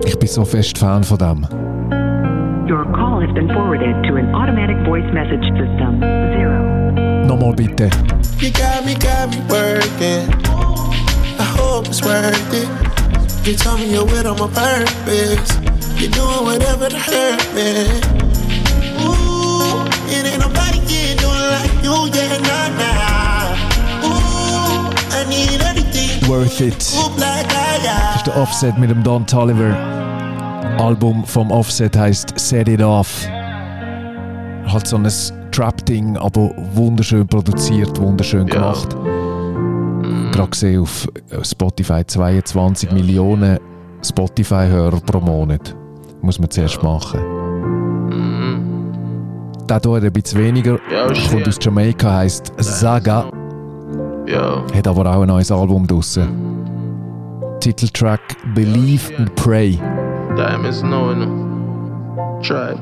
Ich 0.07 0.19
bin 0.19 0.29
so 0.29 0.45
fest 0.45 0.79
Fan 0.79 1.03
von 1.05 1.19
dem. 1.19 1.47
Your 2.69 2.85
call 2.95 3.21
has 3.21 3.33
been 3.35 3.49
forwarded 3.49 4.05
to 4.05 4.17
an 4.17 4.35
automatic 4.35 4.77
voice 4.87 5.05
message 5.13 5.45
system. 5.59 6.01
Zero. 6.01 6.73
No 7.27 7.35
Nochmal 7.35 7.55
bitte. 7.55 7.91
You 8.41 8.51
got 8.53 8.85
me, 8.85 8.95
got 8.95 9.31
me 9.31 9.39
working. 9.51 10.31
I 11.39 11.45
hope 11.59 11.87
it's 11.89 12.03
worth 12.03 12.55
it. 12.55 12.69
You 13.47 13.57
told 13.57 13.81
me 13.81 13.93
you're 13.93 14.05
with 14.05 14.27
on 14.27 14.39
my 14.39 14.49
purpose. 14.49 15.72
You're 16.03 16.11
doing 16.11 16.45
whatever 16.45 16.89
to 16.89 16.99
hurt 16.99 17.55
me. 17.55 17.87
Ooh, 19.07 19.87
it 20.11 20.27
ain't 20.27 20.41
nobody 20.41 20.81
here 20.91 21.15
doing 21.15 21.47
like 21.55 21.73
you, 21.85 21.95
yeah, 22.13 22.39
nah, 22.43 22.69
nah. 22.81 24.07
Ooh, 24.09 24.91
I 25.13 25.25
need 25.29 25.61
everything. 25.63 26.29
Worth 26.29 26.61
It. 26.61 26.93
Ooh, 26.99 27.09
black 27.15 27.47
eye, 27.55 27.79
Das 27.85 28.17
ist 28.17 28.27
der 28.27 28.37
Offset 28.37 28.77
mit 28.79 28.91
dem 28.91 29.05
Don 29.05 29.25
Tolliver. 29.25 29.77
Album 30.81 31.25
vom 31.25 31.53
Offset 31.53 31.97
heißt 31.97 32.37
Set 32.37 32.67
It 32.67 32.83
Off. 32.83 33.25
Halt 34.67 34.89
so 34.89 34.97
ein 34.97 35.09
Trap-Ding, 35.53 36.17
aber 36.17 36.51
wunderschön 36.75 37.29
produziert, 37.29 37.97
wunderschön 38.01 38.49
Ja. 38.49 38.55
gemacht. 38.55 38.97
Gerade 40.33 40.51
gesehen 40.51 40.81
auf 40.81 41.07
Spotify 41.45 42.05
22 42.05 42.91
Millionen 42.91 43.61
Spotify-Hörer 44.03 44.99
pro 45.01 45.21
Monat. 45.21 45.77
Muss 46.23 46.39
man 46.39 46.51
zuerst 46.51 46.83
machen. 46.83 47.21
Der 49.69 49.81
hier 49.81 49.93
hat 49.93 50.05
ein 50.05 50.13
bisschen 50.13 50.41
weniger. 50.41 50.79
Ja, 50.91 51.07
kommt 51.31 51.49
aus 51.49 51.59
Jamaika, 51.61 52.13
heißt 52.15 52.53
Saga. 52.59 53.31
Ja. 54.27 54.63
Hat 54.75 54.87
aber 54.87 55.07
auch 55.07 55.23
ein 55.23 55.29
neues 55.29 55.51
Album 55.51 55.87
draussen. 55.87 56.29
Titeltrack 57.61 58.21
Believe 58.55 59.15
and 59.19 59.35
Pray. 59.37 59.79
Damn, 60.37 60.65
it's 60.65 60.81
knowing. 60.81 61.43
Tribe. 62.43 62.81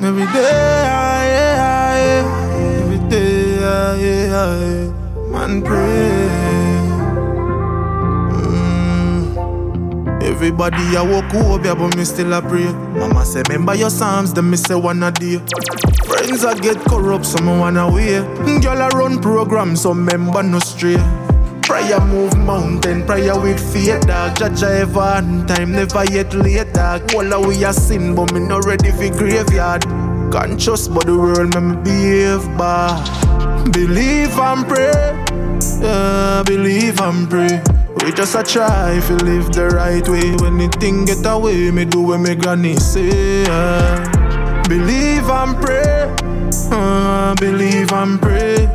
Every 0.00 0.26
day, 0.32 0.84
ah, 0.84 1.22
yeah, 1.24 1.56
ah, 1.58 1.96
yeah. 1.96 2.82
Every 2.82 2.98
day, 3.08 3.58
yeah, 3.60 3.96
ah, 4.32 4.56
yeah. 4.60 5.00
man 5.30 5.62
pray. 5.62 6.69
Everybody 10.30 10.96
I 10.96 11.02
walk 11.02 11.34
over, 11.34 11.74
but 11.74 11.96
me 11.96 12.04
still 12.04 12.32
a 12.32 12.40
pray. 12.40 12.72
Mama 12.98 13.24
say, 13.24 13.42
remember 13.48 13.74
your 13.74 13.90
psalms, 13.90 14.32
then 14.32 14.48
me 14.48 14.56
say 14.56 14.76
one 14.76 15.02
a 15.02 15.10
day. 15.10 15.38
Friends 16.06 16.44
I 16.44 16.54
get 16.54 16.78
corrupt, 16.84 17.26
wanna 17.42 17.88
away. 17.88 18.20
Girl 18.60 18.80
I 18.80 18.88
run 18.90 19.20
program, 19.20 19.74
so 19.74 19.92
member 19.92 20.42
no 20.44 20.60
stray. 20.60 20.98
Prayer 21.62 22.00
move 22.06 22.36
mountain, 22.38 23.04
prayer 23.06 23.38
with 23.38 23.58
faith, 23.72 24.06
dog. 24.06 24.36
Jaja 24.36 24.70
ever 24.82 25.00
on 25.00 25.46
time, 25.48 25.72
never 25.72 26.04
yet 26.04 26.32
late, 26.32 26.72
dog. 26.74 27.12
All 27.12 27.34
of 27.34 27.46
we 27.46 27.64
a 27.64 27.72
sin, 27.72 28.14
but 28.14 28.32
me 28.32 28.38
not 28.40 28.64
ready 28.64 28.92
for 28.92 29.10
graveyard. 29.18 29.82
Conscious, 30.32 30.86
but 30.86 31.06
the 31.06 31.18
world 31.18 31.60
me 31.60 31.74
behave 31.82 32.46
bad. 32.56 33.02
Believe 33.72 34.38
and 34.38 34.66
pray, 34.68 34.92
yeah, 35.82 36.44
believe 36.46 37.00
and 37.00 37.28
pray. 37.28 37.79
We 37.98 38.12
just 38.12 38.34
a 38.34 38.42
try 38.42 38.92
if 38.92 39.10
you 39.10 39.16
live 39.16 39.52
the 39.52 39.68
right 39.68 40.06
way. 40.08 40.30
When 40.36 40.58
the 40.58 40.68
get 41.06 41.26
away, 41.26 41.70
me 41.70 41.84
do 41.84 42.02
what 42.02 42.18
me 42.18 42.34
granny 42.34 42.76
say. 42.76 43.44
Believe 44.68 45.28
and 45.28 45.56
pray, 45.60 46.14
uh, 46.70 47.34
believe 47.34 47.92
and 47.92 48.20
pray. 48.22 48.68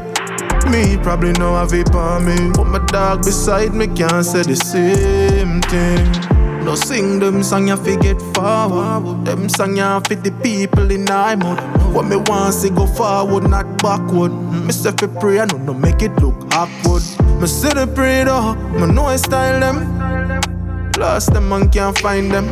Me 0.69 0.97
probably 0.97 1.31
know 1.33 1.55
have 1.55 1.73
it 1.73 1.93
on 1.95 2.25
me, 2.25 2.51
but 2.53 2.65
my 2.65 2.79
dog 2.87 3.23
beside 3.23 3.73
me 3.73 3.87
can't 3.87 4.25
say 4.25 4.43
the 4.43 4.55
same 4.55 5.61
thing. 5.61 6.34
No 6.65 6.73
sing 6.73 7.19
them 7.19 7.43
song 7.43 7.67
you 7.67 7.77
forget 7.77 8.19
forward. 8.33 9.23
Them 9.23 9.47
song 9.49 9.77
you 9.77 10.01
fit 10.07 10.23
the 10.23 10.31
people 10.41 10.89
in 10.89 11.07
I 11.07 11.35
mode. 11.35 11.59
What 11.93 12.07
me 12.07 12.15
want 12.15 12.55
see 12.55 12.71
go 12.71 12.87
forward, 12.87 13.47
not 13.47 13.77
backward. 13.83 14.31
Me 14.31 14.71
say 14.73 14.91
fi 14.91 15.05
pray, 15.05 15.39
I 15.39 15.45
no 15.45 15.57
no 15.57 15.75
make 15.75 16.01
it 16.01 16.15
look 16.19 16.35
awkward. 16.55 17.03
Me 17.39 17.45
see 17.45 17.69
the 17.69 17.85
pray 17.93 18.23
though, 18.23 18.55
me 18.79 18.91
know 18.91 19.05
I 19.05 19.17
style 19.17 19.59
them. 19.59 20.91
Lost 20.97 21.33
them 21.33 21.49
man 21.49 21.69
can't 21.69 21.95
find 21.99 22.31
them. 22.31 22.47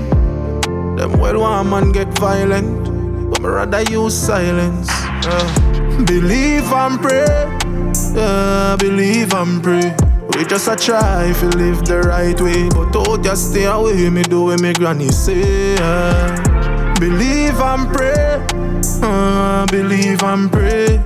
Them 0.95 1.13
well 1.19 1.39
one 1.39 1.71
man 1.71 1.91
get 1.91 2.07
violent, 2.19 3.31
but 3.31 3.41
me 3.41 3.47
rather 3.47 3.81
use 3.81 4.13
silence. 4.13 4.91
Believe 6.05 6.71
and 6.71 7.01
pray. 7.01 7.25
Yeah, 8.15 8.75
believe 8.77 9.33
and 9.33 9.63
pray. 9.63 10.12
We 10.35 10.45
just 10.45 10.67
a 10.67 10.75
try 10.75 11.25
if 11.25 11.41
you 11.43 11.49
live 11.49 11.85
the 11.85 12.01
right 12.01 12.39
way. 12.41 12.67
But 12.69 12.91
don't 12.91 13.23
just 13.23 13.51
stay 13.51 13.65
away, 13.65 14.09
me 14.09 14.23
do 14.23 14.45
what 14.45 14.61
me 14.61 14.73
granny 14.73 15.09
say. 15.09 15.75
Believe 16.99 17.59
and 17.59 17.87
pray. 17.93 18.45
Uh, 19.01 19.67
believe 19.67 20.23
and 20.23 20.51
pray. 20.51 20.97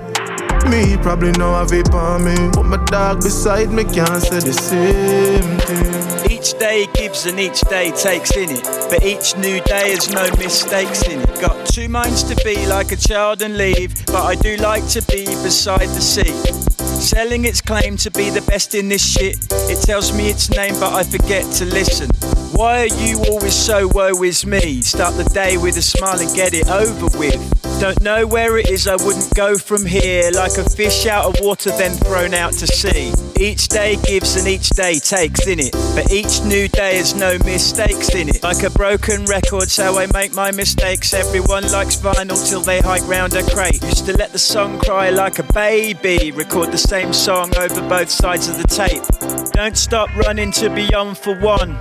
Me 0.70 0.96
probably 0.98 1.32
know 1.34 1.62
it 1.70 1.94
on 1.94 2.24
me. 2.24 2.36
But 2.54 2.64
my 2.64 2.78
dog 2.86 3.22
beside 3.22 3.72
me 3.72 3.84
can't 3.84 4.22
say 4.22 4.40
the 4.40 4.54
same 4.54 5.58
thing. 5.60 6.32
Each 6.32 6.58
day 6.58 6.88
gives 6.94 7.26
and 7.26 7.38
each 7.40 7.62
day 7.62 7.92
takes 7.92 8.36
in 8.38 8.50
it, 8.50 8.64
but 8.90 9.04
each 9.04 9.36
new 9.36 9.60
day 9.62 9.92
has 9.92 10.10
no 10.10 10.24
mistakes 10.38 11.04
in 11.04 11.20
it. 11.20 11.42
Got 11.42 11.68
two 11.68 11.90
minds 11.90 12.24
to 12.24 12.36
be 12.46 12.66
like 12.66 12.92
a 12.94 12.96
child 12.96 13.42
and 13.42 13.58
leave, 13.58 14.06
but 14.06 14.24
I 14.24 14.36
do 14.36 14.56
like 14.58 14.88
to 14.90 15.02
be 15.04 15.26
beside 15.44 15.90
the 15.90 16.02
sea. 16.02 16.77
Selling 17.08 17.46
its 17.46 17.62
claim 17.62 17.96
to 17.96 18.12
be 18.12 18.30
the 18.30 18.42
best 18.42 18.76
in 18.76 18.90
this 18.90 19.02
shit. 19.02 19.38
It 19.50 19.82
tells 19.86 20.12
me 20.12 20.30
its 20.30 20.50
name, 20.50 20.78
but 20.78 20.92
I 20.92 21.04
forget 21.04 21.46
to 21.54 21.64
listen. 21.64 22.10
Why 22.52 22.82
are 22.82 22.96
you 23.08 23.24
always 23.30 23.56
so 23.56 23.88
woe 23.88 24.24
is 24.24 24.46
me? 24.46 24.82
Start 24.82 25.16
the 25.16 25.24
day 25.24 25.56
with 25.56 25.78
a 25.78 25.82
smile 25.82 26.20
and 26.20 26.36
get 26.36 26.54
it 26.54 26.68
over 26.68 27.08
with. 27.18 27.57
Don't 27.80 28.02
know 28.02 28.26
where 28.26 28.58
it 28.58 28.70
is, 28.70 28.88
I 28.88 28.96
wouldn't 28.96 29.34
go 29.36 29.56
from 29.56 29.86
here. 29.86 30.32
Like 30.34 30.58
a 30.58 30.68
fish 30.68 31.06
out 31.06 31.26
of 31.26 31.36
water, 31.46 31.70
then 31.70 31.92
thrown 31.92 32.34
out 32.34 32.54
to 32.54 32.68
sea. 32.68 33.14
Each 33.40 33.68
day 33.68 33.98
gives 33.98 34.36
and 34.36 34.48
each 34.48 34.70
day 34.70 34.98
takes 34.98 35.46
in 35.46 35.60
it, 35.60 35.74
but 35.94 36.12
each 36.12 36.42
new 36.44 36.68
day 36.68 36.98
has 36.98 37.14
no 37.14 37.38
mistakes 37.46 38.16
in 38.16 38.30
it. 38.30 38.42
Like 38.42 38.64
a 38.64 38.72
broken 38.72 39.26
record, 39.26 39.70
so 39.70 40.00
I 40.00 40.08
make 40.08 40.34
my 40.34 40.52
mistakes. 40.52 41.14
Everyone 41.14 41.72
likes 41.72 41.96
vinyl 41.98 42.50
till 42.50 42.62
they 42.62 42.82
hike 42.82 43.08
round 43.08 43.36
a 43.36 43.44
crate. 43.44 43.82
Used 43.84 44.08
to 44.08 44.18
let 44.18 44.32
the 44.32 44.40
song 44.40 44.80
cry 44.80 45.12
like 45.12 45.38
a 45.38 45.54
baby. 45.54 46.32
Record 46.32 46.72
the 46.72 46.80
same 46.80 47.14
song 47.14 47.56
over 47.58 47.88
both 47.88 48.10
sides 48.10 48.50
of 48.50 48.58
the 48.58 48.68
tape. 48.68 49.04
Don't 49.52 49.78
stop 49.78 50.14
running 50.16 50.52
to 50.54 50.72
be 50.72 50.92
on 50.96 51.14
for 51.14 51.40
one. 51.40 51.78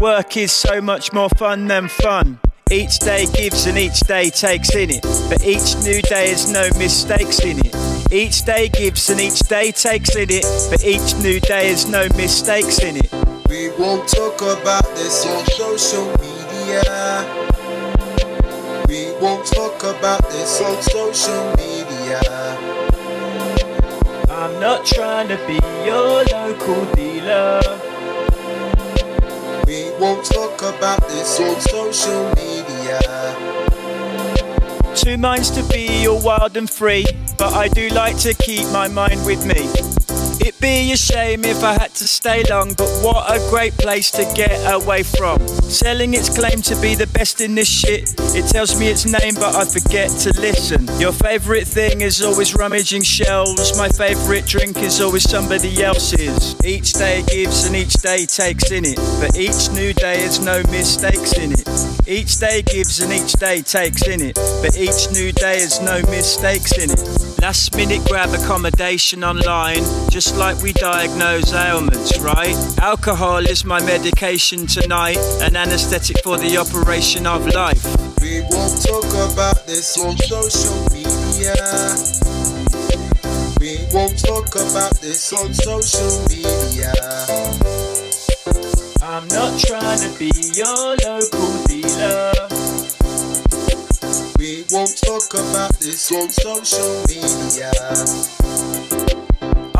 Work 0.00 0.36
is 0.36 0.52
so 0.52 0.80
much 0.80 1.12
more 1.12 1.28
fun 1.30 1.66
than 1.66 1.88
fun. 1.88 2.38
Each 2.72 3.00
day 3.00 3.26
gives 3.26 3.66
and 3.66 3.76
each 3.76 3.98
day 4.00 4.30
takes 4.30 4.76
in 4.76 4.90
it, 4.90 5.02
but 5.28 5.44
each 5.44 5.74
new 5.82 6.00
day 6.02 6.30
has 6.30 6.52
no 6.52 6.70
mistakes 6.78 7.40
in 7.40 7.58
it. 7.58 7.74
Each 8.12 8.44
day 8.44 8.68
gives 8.68 9.10
and 9.10 9.20
each 9.20 9.40
day 9.40 9.72
takes 9.72 10.14
in 10.14 10.28
it, 10.30 10.44
but 10.70 10.84
each 10.84 11.16
new 11.16 11.40
day 11.40 11.70
has 11.70 11.88
no 11.88 12.06
mistakes 12.16 12.78
in 12.78 12.98
it. 12.98 13.12
We 13.48 13.70
won't 13.76 14.08
talk 14.08 14.40
about 14.42 14.86
this 14.94 15.26
on 15.26 15.44
social 15.46 16.06
media. 16.22 17.26
We 18.86 19.18
won't 19.20 19.44
talk 19.46 19.82
about 19.82 20.22
this 20.30 20.60
on 20.60 20.80
social 20.80 21.50
media. 21.56 22.20
I'm 24.30 24.60
not 24.60 24.86
trying 24.86 25.26
to 25.26 25.36
be 25.48 25.58
your 25.84 26.22
local 26.22 26.84
dealer. 26.94 27.89
Won't 30.00 30.24
talk 30.24 30.62
about 30.62 31.06
this 31.08 31.38
on 31.40 31.60
social 31.60 32.32
media. 32.34 32.98
Two 34.96 35.18
minds 35.18 35.50
to 35.50 35.62
be 35.64 36.08
all 36.08 36.22
wild 36.22 36.56
and 36.56 36.70
free, 36.70 37.04
but 37.36 37.52
I 37.52 37.68
do 37.68 37.90
like 37.90 38.16
to 38.20 38.32
keep 38.32 38.66
my 38.72 38.88
mind 38.88 39.26
with 39.26 39.44
me. 39.44 39.99
It'd 40.40 40.58
be 40.58 40.90
a 40.92 40.96
shame 40.96 41.44
if 41.44 41.62
I 41.62 41.74
had 41.74 41.94
to 41.96 42.08
stay 42.08 42.42
long, 42.44 42.72
but 42.72 42.88
what 43.04 43.30
a 43.30 43.38
great 43.50 43.74
place 43.74 44.10
to 44.12 44.24
get 44.34 44.56
away 44.72 45.02
from. 45.02 45.38
Selling 45.68 46.14
its 46.14 46.30
claim 46.30 46.62
to 46.62 46.80
be 46.80 46.94
the 46.94 47.06
best 47.08 47.42
in 47.42 47.54
this 47.54 47.68
shit. 47.68 48.14
It 48.34 48.48
tells 48.48 48.78
me 48.80 48.88
its 48.88 49.04
name, 49.04 49.34
but 49.34 49.54
I 49.54 49.66
forget 49.66 50.08
to 50.24 50.32
listen. 50.40 50.88
Your 50.98 51.12
favourite 51.12 51.66
thing 51.66 52.00
is 52.00 52.22
always 52.22 52.54
rummaging 52.54 53.02
shelves. 53.02 53.76
My 53.76 53.90
favourite 53.90 54.46
drink 54.46 54.78
is 54.78 55.00
always 55.00 55.28
somebody 55.28 55.82
else's. 55.82 56.56
Each 56.64 56.94
day 56.94 57.22
gives 57.28 57.66
and 57.66 57.76
each 57.76 57.94
day 57.94 58.24
takes 58.24 58.70
in 58.70 58.86
it, 58.86 58.96
but 59.20 59.36
each 59.36 59.70
new 59.72 59.92
day 59.92 60.22
has 60.22 60.40
no 60.40 60.62
mistakes 60.70 61.34
in 61.34 61.52
it. 61.52 61.68
Each 62.08 62.38
day 62.38 62.62
gives 62.62 62.98
and 63.00 63.12
each 63.12 63.32
day 63.34 63.60
takes 63.60 64.08
in 64.08 64.22
it, 64.22 64.34
but 64.62 64.76
each 64.76 65.12
new 65.12 65.32
day 65.32 65.60
has 65.60 65.80
no 65.82 66.00
mistakes 66.10 66.72
in 66.78 66.90
it. 66.90 67.40
Last 67.40 67.76
minute 67.76 68.04
grab 68.06 68.30
accommodation 68.34 69.22
online, 69.22 69.84
just 70.10 70.29
like 70.36 70.60
we 70.62 70.72
diagnose 70.72 71.52
ailments, 71.52 72.18
right? 72.20 72.56
Alcohol 72.80 73.46
is 73.46 73.64
my 73.64 73.80
medication 73.84 74.66
tonight, 74.66 75.18
an 75.40 75.56
anesthetic 75.56 76.22
for 76.22 76.36
the 76.36 76.58
operation 76.58 77.26
of 77.26 77.46
life. 77.46 77.84
We 78.20 78.42
won't 78.50 78.82
talk 78.82 79.32
about 79.32 79.66
this 79.66 79.96
on 79.98 80.16
social 80.18 80.76
media. 80.92 81.54
We 83.60 83.78
won't 83.92 84.18
talk 84.18 84.54
about 84.54 85.00
this 85.00 85.32
on 85.32 85.54
social 85.54 86.12
media. 86.28 86.92
I'm 89.02 89.26
not 89.28 89.58
trying 89.60 90.00
to 90.00 90.18
be 90.18 90.30
your 90.54 90.96
local 91.04 91.64
dealer. 91.66 92.32
We 94.38 94.64
won't 94.70 94.96
talk 94.96 95.34
about 95.34 95.78
this 95.78 96.10
on 96.12 96.30
social 96.30 97.04
media. 97.08 98.99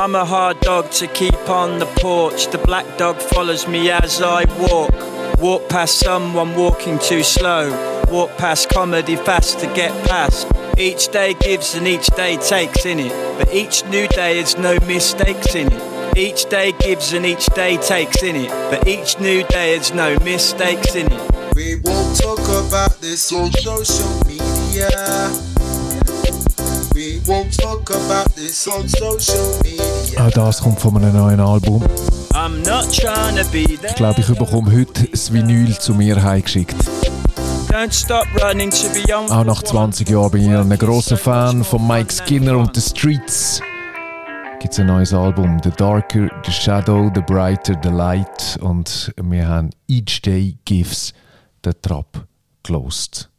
I'm 0.00 0.14
a 0.14 0.24
hard 0.24 0.60
dog 0.60 0.90
to 0.92 1.06
keep 1.08 1.50
on 1.50 1.78
the 1.78 1.84
porch. 1.84 2.46
The 2.46 2.56
black 2.56 2.86
dog 2.96 3.20
follows 3.20 3.68
me 3.68 3.90
as 3.90 4.22
I 4.22 4.46
walk. 4.58 4.94
Walk 5.38 5.68
past 5.68 5.98
someone 5.98 6.54
walking 6.56 6.98
too 6.98 7.22
slow. 7.22 7.68
Walk 8.10 8.34
past 8.38 8.70
comedy 8.70 9.16
fast 9.16 9.58
to 9.58 9.66
get 9.74 9.92
past. 10.08 10.50
Each 10.78 11.08
day 11.08 11.34
gives 11.34 11.74
and 11.74 11.86
each 11.86 12.06
day 12.16 12.38
takes 12.38 12.86
in 12.86 12.98
it. 12.98 13.12
But 13.36 13.52
each 13.52 13.84
new 13.90 14.08
day 14.08 14.38
has 14.38 14.56
no 14.56 14.78
mistakes 14.86 15.54
in 15.54 15.70
it. 15.70 16.16
Each 16.16 16.48
day 16.48 16.72
gives 16.72 17.12
and 17.12 17.26
each 17.26 17.44
day 17.48 17.76
takes 17.76 18.22
in 18.22 18.36
it. 18.36 18.48
But 18.70 18.88
each 18.88 19.20
new 19.20 19.44
day 19.48 19.76
has 19.76 19.92
no 19.92 20.18
mistakes 20.20 20.94
in 20.94 21.12
it. 21.12 21.54
We 21.54 21.78
won't 21.84 22.18
talk 22.18 22.38
about 22.38 22.98
this 23.02 23.30
on 23.34 23.52
social 23.52 24.24
media. 24.26 25.49
Auch 30.18 30.30
das 30.32 30.60
kommt 30.60 30.80
von 30.80 30.96
einem 30.98 31.16
neuen 31.16 31.40
Album. 31.40 31.82
I'm 32.34 32.58
not 32.58 32.94
trying 32.94 33.36
to 33.36 33.50
be 33.50 33.64
there. 33.64 33.88
Ich 33.88 33.94
glaube, 33.94 34.20
ich 34.20 34.26
bekomme 34.26 34.70
heute 34.70 35.08
das 35.08 35.32
Vinyl 35.32 35.78
zu 35.78 35.94
mir 35.94 36.22
heimgeschickt. 36.22 36.76
Don't 37.70 37.92
stop 37.92 38.26
running 38.42 38.70
to 38.70 38.88
be 38.92 39.02
young. 39.10 39.30
Auch 39.30 39.44
nach 39.44 39.62
20 39.62 40.10
Jahren 40.10 40.30
bin 40.30 40.42
ich 40.42 40.50
ein 40.50 40.78
grosser 40.78 41.16
Fan 41.16 41.64
von 41.64 41.88
Mike 41.88 42.12
Skinner 42.12 42.58
und 42.58 42.74
The 42.74 42.82
Streets. 42.82 43.62
Gibt 44.58 44.74
es 44.74 44.80
ein 44.80 44.86
neues 44.88 45.14
Album, 45.14 45.58
The 45.64 45.70
Darker, 45.70 46.28
The 46.44 46.52
Shadow, 46.52 47.10
The 47.14 47.22
Brighter, 47.22 47.80
The 47.82 47.88
Light. 47.88 48.58
Und 48.60 49.10
wir 49.16 49.48
haben 49.48 49.70
Each 49.88 50.20
Day 50.20 50.58
Gives 50.66 51.14
den 51.64 51.72
Trap 51.80 52.26
gelost. 52.62 53.30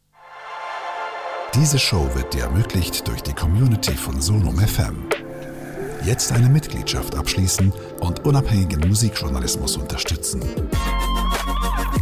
Diese 1.53 1.77
Show 1.77 2.09
wird 2.13 2.33
dir 2.33 2.43
ermöglicht 2.43 3.05
durch 3.05 3.21
die 3.23 3.33
Community 3.33 3.91
von 3.91 4.21
Sonum 4.21 4.57
FM. 4.57 5.03
Jetzt 6.05 6.31
eine 6.31 6.47
Mitgliedschaft 6.47 7.13
abschließen 7.13 7.73
und 7.99 8.25
unabhängigen 8.25 8.87
Musikjournalismus 8.87 9.75
unterstützen. 9.75 10.41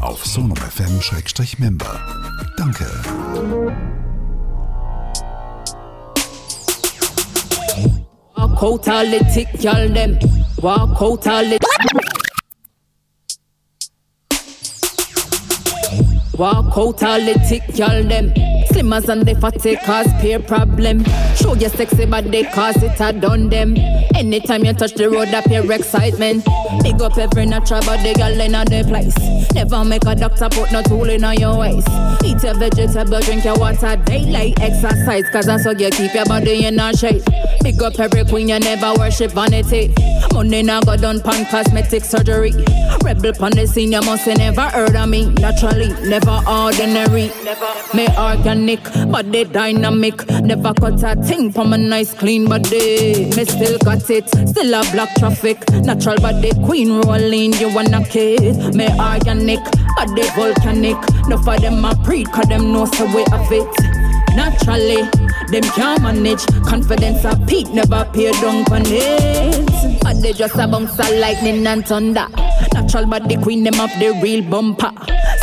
Auf 0.01 0.23
sonumfm-member. 0.23 1.99
Danke. 2.57 2.85
Walk 8.35 8.63
out 8.63 8.87
all 8.87 9.07
the 9.07 9.19
tick, 9.33 9.47
y'all 9.63 9.91
them. 9.91 10.19
Walk 10.61 11.01
out 11.01 11.25
all 11.25 11.43
the. 11.45 11.68
Walk 16.39 16.77
out 16.77 17.03
all 17.03 17.19
the 17.19 17.33
tick, 17.49 17.77
y'all 17.77 18.01
them. 18.01 18.31
Slimmers 18.71 19.09
and 19.09 19.25
the 19.25 19.35
fatty 19.35 19.75
cause 19.75 20.07
peer 20.21 20.39
problem. 20.39 21.03
Show 21.35 21.53
your 21.55 21.69
sexy 21.69 22.05
body 22.05 22.45
cause 22.45 22.81
it 22.81 22.97
a 23.01 23.11
done 23.11 23.49
them. 23.49 23.75
Anytime 24.15 24.63
you 24.63 24.71
touch 24.71 24.93
the 24.93 25.09
road, 25.09 25.33
appear 25.33 25.69
excitement. 25.69 26.45
Big 26.81 27.01
up 27.01 27.17
every 27.17 27.45
natural 27.45 27.81
body, 27.81 28.13
girl 28.13 28.39
in 28.39 28.55
a 28.55 28.63
the 28.63 28.85
place. 28.87 29.17
Never 29.53 29.83
make 29.83 30.05
a 30.05 30.15
doctor 30.15 30.47
put 30.47 30.71
no 30.71 30.81
tool 30.83 31.09
in 31.09 31.23
your 31.37 31.57
waist. 31.57 31.89
Eat 32.23 32.41
your 32.41 32.53
vegetable, 32.53 33.19
drink 33.19 33.43
your 33.43 33.57
water, 33.59 33.97
daylight 34.05 34.59
exercise. 34.61 35.25
Cause 35.31 35.45
that's 35.45 35.65
how 35.65 35.71
you 35.71 35.89
keep 35.89 36.13
your 36.13 36.25
body 36.25 36.65
in 36.65 36.79
a 36.79 36.95
shape. 36.95 37.23
Big 37.61 37.81
up 37.81 37.99
every 37.99 38.23
queen, 38.23 38.47
you 38.47 38.59
never 38.59 38.93
worship 38.97 39.31
vanity. 39.31 39.93
Money 40.33 40.63
now 40.63 40.79
go 40.79 40.95
done 40.95 41.19
pan 41.19 41.45
cosmetic 41.47 42.05
surgery. 42.05 42.53
Rebel 43.03 43.33
pan 43.33 43.51
the 43.51 43.67
scene, 43.67 43.91
you 43.91 44.01
must 44.01 44.25
have 44.25 44.37
never 44.37 44.69
heard 44.69 44.95
of 44.95 45.09
me. 45.09 45.25
Naturally, 45.35 45.89
never 46.07 46.28
ordinary. 46.47 47.31
Me 47.93 48.07
organic, 48.17 48.83
body 49.11 49.43
dynamic. 49.45 50.27
Never 50.41 50.73
cut 50.73 51.03
a 51.03 51.15
thing 51.23 51.51
from 51.51 51.73
a 51.73 51.77
nice 51.77 52.13
clean 52.13 52.45
body. 52.45 53.25
Me 53.35 53.45
still 53.45 53.77
got 53.79 54.09
it, 54.09 54.29
still 54.29 54.73
a 54.73 54.81
black 54.91 55.13
traffic. 55.15 55.57
Natural 55.71 56.17
body 56.17 56.51
queen 56.65 57.01
rolling, 57.01 57.53
you 57.53 57.73
wanna 57.73 58.03
kid. 58.05 58.75
Me 58.75 58.87
organic, 58.99 59.59
body 59.95 60.27
volcanic. 60.35 60.97
No 61.27 61.37
for 61.37 61.57
them 61.59 61.83
a 61.85 61.95
pre, 62.03 62.23
cause 62.25 62.47
them 62.47 62.71
know 62.71 62.85
the 62.85 63.05
way 63.15 63.25
of 63.31 63.51
it. 63.51 63.99
Naturally, 64.35 65.01
them 65.51 65.63
can't 65.73 66.01
manage. 66.01 66.45
Confidence 66.65 67.25
a 67.25 67.35
peak, 67.47 67.67
never 67.73 68.05
pay 68.13 68.31
down 68.33 68.63
on 68.71 68.83
it. 68.85 70.01
But 70.01 70.21
they 70.21 70.33
just 70.33 70.55
a 70.55 70.67
bounce 70.67 70.97
a 70.99 71.19
lightning 71.19 71.65
and 71.65 71.85
thunder. 71.85 72.27
Natural 72.73 73.05
body 73.05 73.35
queen, 73.37 73.63
them 73.63 73.79
up 73.79 73.89
the 73.99 74.17
real 74.21 74.43
bumper. 74.43 74.91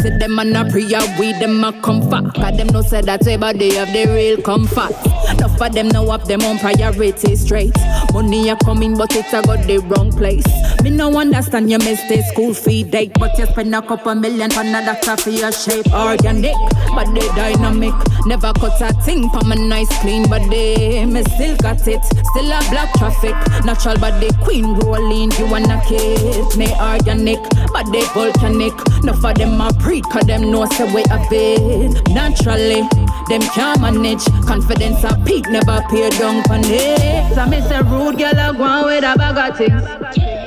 Say 0.01 0.17
them 0.19 0.39
a 0.39 0.43
a 0.43 0.71
prayer, 0.71 1.01
we 1.19 1.33
them 1.33 1.65
a 1.65 1.73
comfort. 1.83 2.35
Cause 2.35 2.57
them 2.57 2.69
no 2.69 2.83
say 2.83 3.01
that 3.03 3.23
they 3.25 3.75
have 3.75 3.93
the 3.93 4.07
real 4.13 4.43
comfort. 4.43 5.16
Enough 5.31 5.61
of 5.61 5.73
them 5.73 5.89
know 5.89 6.11
up 6.11 6.25
them 6.25 6.43
own 6.43 6.59
priorities 6.59 7.45
straight. 7.45 7.75
Money 8.12 8.49
a 8.49 8.57
coming, 8.57 8.97
but 8.97 9.15
it's 9.15 9.33
a 9.33 9.43
got 9.43 9.67
the 9.67 9.79
wrong 9.79 10.11
place. 10.12 10.47
Me 10.83 10.91
no 10.91 11.17
understand 11.19 11.71
you 11.71 11.79
miss 11.79 12.01
the 12.09 12.23
school 12.33 12.55
fee 12.55 12.83
date, 12.83 13.12
but 13.19 13.37
you 13.39 13.47
spend 13.47 13.75
a 13.75 13.83
couple 13.83 14.15
million 14.15 14.51
for 14.51 14.61
another 14.61 14.95
for 15.17 15.31
your 15.31 15.53
shape. 15.53 15.87
Organic, 15.93 16.57
but 16.95 17.12
they 17.15 17.27
dynamic. 17.35 17.95
Never 18.27 18.53
cut 18.55 18.81
a 18.81 18.93
thing 19.03 19.29
from 19.31 19.53
a 19.53 19.57
nice 19.57 19.93
clean 20.01 20.29
body. 20.29 21.05
Me 21.05 21.23
still 21.35 21.57
got 21.59 21.87
it, 21.87 22.03
still 22.05 22.53
a 22.53 22.59
black 22.71 22.93
traffic. 22.95 23.35
Natural 23.65 23.97
but 23.99 24.12
body 24.21 24.31
queen 24.45 24.75
rolling, 24.81 25.31
you 25.33 25.47
wanna 25.47 25.81
kiss 25.87 26.57
Me 26.57 26.73
organic, 26.81 27.39
but 27.73 27.91
they 27.93 28.05
volcanic. 28.15 28.73
Enough 29.03 29.25
of 29.25 29.35
them 29.37 29.61
a 29.61 29.73
pre, 29.81 30.01
cause 30.01 30.27
them 30.27 30.51
know 30.51 30.67
say 30.67 30.93
way 30.93 31.05
of 31.11 31.27
it. 31.31 32.09
Naturally, 32.09 32.83
them 33.29 33.43
can't 33.53 33.81
manage. 33.81 34.25
Confidence 34.47 35.05
a 35.05 35.16
peak, 35.25 35.49
never 35.49 35.83
pay 35.91 36.11
down 36.11 36.37
on 36.51 36.61
it. 36.65 37.35
So 37.35 37.47
me 37.47 37.61
say 37.61 37.81
rude 37.83 38.19
girl 38.19 38.39
a 38.39 38.53
go 38.53 38.87
with 38.87 39.05
a 39.05 39.15
bag 39.17 39.51
of 39.51 39.57
things. 39.57 39.83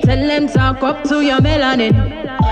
Tell 0.06 0.28
them 0.28 0.48
talk 0.48 0.84
up 0.84 1.04
to 1.06 1.22
your 1.22 1.40
melanin. 1.40 1.96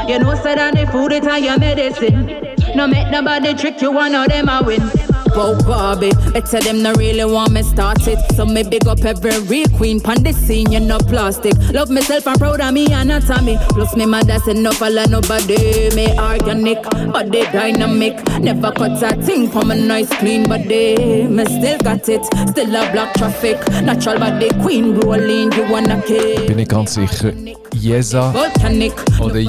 You 0.09 0.19
know 0.19 0.35
say 0.35 0.55
that 0.55 0.75
the 0.75 0.85
food 0.91 1.11
it 1.11 1.25
and 1.25 1.43
your 1.43 1.57
medicine. 1.59 2.55
No 2.75 2.87
make 2.87 3.09
nobody 3.09 3.53
trick 3.53 3.81
you, 3.81 3.91
one 3.91 4.15
of 4.15 4.27
them 4.27 4.49
a 4.49 4.61
win. 4.63 5.06
Wow, 5.37 5.53
Barbie, 5.67 6.09
better 6.33 6.59
them 6.59 6.81
no 6.81 6.93
really 6.95 7.23
want 7.23 7.51
me 7.51 7.61
started. 7.61 8.17
So 8.33 8.43
me 8.43 8.63
big 8.63 8.87
up 8.87 9.05
every 9.05 9.37
real 9.41 9.69
queen 9.77 9.99
pan 9.99 10.23
the 10.23 10.33
scene, 10.33 10.71
you 10.71 10.79
no 10.79 10.97
plastic. 10.97 11.53
Love 11.71 11.91
myself 11.91 12.25
and 12.25 12.39
proud 12.39 12.59
of 12.59 12.73
me 12.73 12.91
anatomy. 12.91 13.57
Plus 13.69 13.95
me 13.95 14.07
mother 14.07 14.39
said 14.39 14.57
no 14.57 14.71
follow 14.71 15.05
nobody. 15.05 15.91
Me 15.95 16.17
organic, 16.17 16.81
body 17.13 17.43
dynamic. 17.51 18.15
Never 18.39 18.71
cut 18.71 19.03
a 19.03 19.21
thing 19.21 19.47
from 19.47 19.69
a 19.69 19.75
nice 19.75 20.09
clean 20.17 20.49
body. 20.49 21.27
Me 21.27 21.45
still 21.45 21.77
got 21.79 22.09
it, 22.09 22.25
still 22.49 22.75
a 22.75 22.91
black 22.91 23.13
traffic. 23.13 23.59
Natural 23.83 24.17
body 24.17 24.49
queen 24.63 24.99
rolling, 25.01 25.51
you 25.51 25.71
wanna 25.71 26.01
kill. 26.01 26.47
Bin 26.47 26.57
ich 26.57 26.67
ganz 26.67 26.95
sicher. 26.95 27.35
Jesa 27.77 28.33
oder 29.19 29.39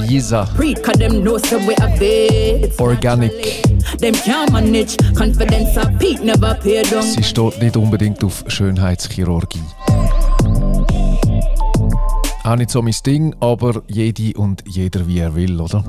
it. 2.63 2.79
Organic. 2.79 3.63
Sie 7.01 7.23
steht 7.23 7.61
nicht 7.61 7.77
unbedingt 7.77 8.23
auf 8.23 8.43
Schönheitschirurgie. 8.47 9.63
Auch 12.43 12.55
nicht 12.55 12.69
so 12.69 12.81
mein 12.81 12.95
Ding, 13.05 13.35
aber 13.39 13.83
jede 13.87 14.37
und 14.37 14.63
jeder 14.67 15.07
wie 15.07 15.19
er 15.19 15.35
will, 15.35 15.59
oder? 15.59 15.83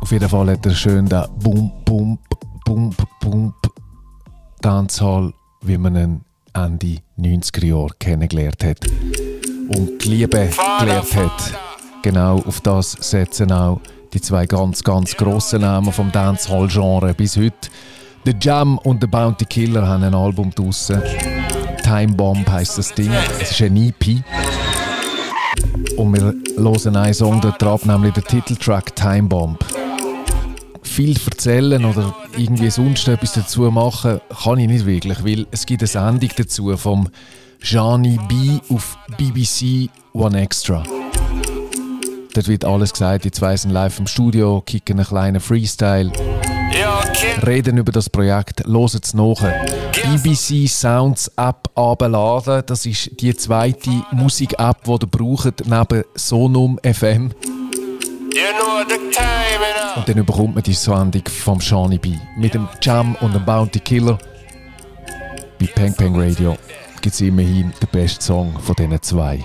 Auf 0.00 0.10
jeden 0.10 0.28
Fall 0.28 0.50
hat 0.50 0.64
er 0.66 0.74
schön 0.74 1.06
den 1.06 1.24
Bump, 1.38 1.84
Bump, 1.84 2.20
Bump, 2.64 2.96
Bump 3.20 3.54
Dancehall, 4.60 5.32
wie 5.62 5.78
man 5.78 5.96
ihn 5.96 6.20
Ende 6.54 6.98
90er 7.18 7.66
Jahre 7.66 7.94
kennengelernt 7.98 8.64
hat. 8.64 8.86
Und 9.68 10.04
die 10.04 10.08
Liebe 10.08 10.48
gelehrt 10.80 11.16
hat. 11.16 11.54
Genau 12.02 12.42
auf 12.46 12.60
das 12.60 12.92
setzen 12.92 13.50
auch 13.52 13.80
die 14.12 14.20
zwei 14.20 14.46
ganz, 14.46 14.82
ganz 14.84 15.16
grossen 15.16 15.62
Namen 15.62 15.92
vom 15.92 16.12
Dancehall-Genre 16.12 17.14
bis 17.14 17.36
heute. 17.36 17.68
The 18.24 18.34
Jam 18.40 18.78
und 18.78 19.00
The 19.00 19.06
Bounty 19.06 19.44
Killer 19.44 19.86
haben 19.86 20.02
ein 20.02 20.14
Album 20.14 20.50
draussen. 20.54 21.02
Time 21.82 22.14
Bomb 22.14 22.48
heisst 22.50 22.78
das 22.78 22.94
Ding. 22.94 23.12
Es 23.40 23.52
ist 23.52 23.62
ein 23.62 23.76
EP. 23.76 24.22
Und 25.96 26.12
wir 26.14 26.34
hören 26.56 26.96
einen 26.96 27.14
Song 27.14 27.40
dort 27.40 27.60
drauf, 27.60 27.84
nämlich 27.84 28.14
der 28.14 28.24
Titeltrack 28.24 28.96
Time 28.96 29.28
Bomb. 29.28 29.64
Viel 30.82 31.16
erzählen 31.24 31.84
oder 31.84 32.14
irgendwie 32.36 32.70
sonst 32.70 33.06
etwas 33.08 33.34
dazu 33.34 33.62
machen, 33.70 34.20
kann 34.42 34.58
ich 34.58 34.68
nicht 34.68 34.86
wirklich, 34.86 35.24
weil 35.24 35.46
es 35.50 35.66
gibt 35.66 35.82
eine 35.82 35.88
Sendung 35.88 36.30
dazu 36.36 36.76
vom 36.76 37.08
Jani 37.62 38.18
B 38.28 38.60
auf 38.72 38.96
BBC 39.16 39.90
One 40.12 40.40
Extra. 40.40 40.82
Dort 42.34 42.48
wird 42.48 42.64
alles 42.64 42.92
gesagt, 42.92 43.24
die 43.24 43.30
zwei 43.30 43.56
sind 43.56 43.70
live 43.70 43.98
im 43.98 44.06
Studio, 44.06 44.62
kicken 44.64 44.98
einen 44.98 45.06
kleinen 45.06 45.40
Freestyle, 45.40 46.12
reden 47.46 47.78
über 47.78 47.92
das 47.92 48.10
Projekt, 48.10 48.66
hören 48.66 49.00
es 49.02 49.14
nach. 49.14 49.42
BBC 50.02 50.68
Sounds 50.68 51.28
App 51.36 51.70
abladen, 51.74 52.62
das 52.66 52.84
ist 52.84 53.20
die 53.20 53.34
zweite 53.34 53.90
Musik-App, 54.12 54.84
die 54.84 54.90
ihr 54.90 54.98
braucht, 54.98 55.66
neben 55.66 56.04
Sonum 56.14 56.78
FM. 56.82 57.30
Und 59.96 60.08
dann 60.08 60.26
bekommt 60.26 60.54
man 60.54 60.62
die 60.62 60.74
Sendung 60.74 61.22
vom 61.26 61.60
Shani 61.60 61.96
B. 61.96 62.12
Mit 62.36 62.52
dem 62.52 62.68
Jam 62.82 63.16
und 63.22 63.34
dem 63.34 63.44
Bounty 63.44 63.80
Killer. 63.80 64.18
Bei 65.58 65.66
Peng 65.66 65.94
Peng 65.94 66.14
Radio 66.20 66.56
gibt 67.00 67.14
es 67.14 67.20
immerhin 67.20 67.72
den 67.80 67.88
besten 67.90 68.20
Song 68.20 68.58
von 68.60 68.74
diesen 68.74 69.02
zwei. 69.02 69.42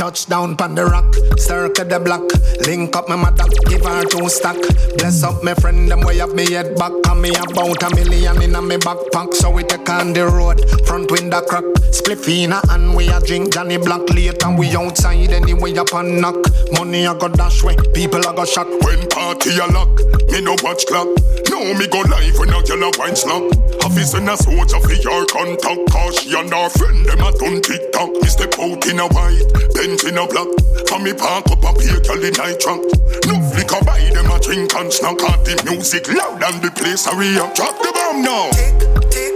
Touchdown 0.00 0.56
pon 0.56 0.74
the 0.74 0.86
rock, 0.86 1.14
circle 1.36 1.84
the 1.84 2.00
block. 2.00 2.24
Link 2.64 2.96
up 2.96 3.06
my 3.06 3.16
mother, 3.16 3.44
give 3.68 3.84
her 3.84 4.02
two 4.08 4.30
stack. 4.30 4.56
Bless 4.96 5.22
up 5.22 5.44
my 5.44 5.52
friend, 5.52 5.90
them 5.90 6.00
way 6.00 6.22
up 6.22 6.30
me 6.30 6.50
head 6.50 6.74
back. 6.76 6.92
And 7.04 7.20
me 7.20 7.28
about 7.36 7.82
a 7.82 7.94
million 7.94 8.40
in 8.40 8.56
a 8.56 8.62
me 8.62 8.76
backpack. 8.76 9.34
So 9.34 9.50
we 9.50 9.62
take 9.62 9.86
on 9.90 10.14
the 10.14 10.24
road, 10.24 10.64
front 10.86 11.10
window 11.10 11.42
crack. 11.42 11.64
Spliffina 11.92 12.64
and 12.72 12.96
we 12.96 13.08
a 13.08 13.20
drink 13.20 13.52
Johnny 13.52 13.76
Black 13.76 14.08
late 14.08 14.42
and 14.42 14.58
we 14.58 14.74
outside 14.74 15.32
anyway 15.36 15.76
up 15.76 15.92
and 15.92 16.18
knock. 16.18 16.48
Money 16.72 17.06
I 17.06 17.12
go 17.18 17.28
dash 17.28 17.62
way, 17.62 17.76
people 17.92 18.26
I 18.26 18.34
go 18.34 18.46
shock. 18.46 18.68
When 18.80 19.06
party 19.10 19.52
a 19.60 19.66
lock, 19.68 19.92
me 20.32 20.40
no 20.40 20.56
watch 20.64 20.86
clock. 20.86 21.08
No 21.52 21.74
me 21.76 21.86
go 21.92 22.00
live 22.08 22.38
when 22.38 22.48
a 22.48 22.62
girl 22.64 22.88
a 22.88 22.90
wine 22.96 23.16
slap. 23.16 23.44
Office 23.84 24.14
and 24.14 24.30
a 24.30 24.36
soldier 24.38 24.80
for 24.80 24.96
your 24.96 25.26
contact. 25.26 25.92
Cause 25.92 26.20
she 26.20 26.32
and 26.32 26.48
her 26.48 26.70
friend 26.70 27.04
them 27.04 27.20
a 27.20 27.36
done 27.36 27.60
TikTok. 27.60 28.16
Me 28.16 28.28
step 28.32 28.56
in 28.56 28.98
a 28.98 29.06
white, 29.12 29.44
Benz 29.90 30.04
in 30.04 30.18
a 30.18 30.26
black. 30.26 30.46
For 30.86 30.98
me 31.00 31.12
park 31.12 31.50
up 31.50 31.64
a 31.64 31.72
pay 31.74 31.98
girl 32.06 32.22
in 32.22 32.32
night 32.34 32.60
trunk. 32.60 32.84
No 33.26 33.34
flicker 33.50 33.84
buy 33.84 33.98
them 34.14 34.30
a 34.30 34.38
drink 34.38 34.74
and 34.74 34.92
snack. 34.92 35.20
Out 35.22 35.44
the 35.44 35.60
music 35.66 36.06
loud 36.08 36.42
and 36.42 36.62
the 36.62 36.70
place 36.70 37.06
a 37.06 37.16
react. 37.16 37.56
Drop 37.56 37.76
the 37.78 37.90
bomb 37.92 38.22
now. 38.22 38.50
Tick, 38.50 38.78
tick, 39.10 39.29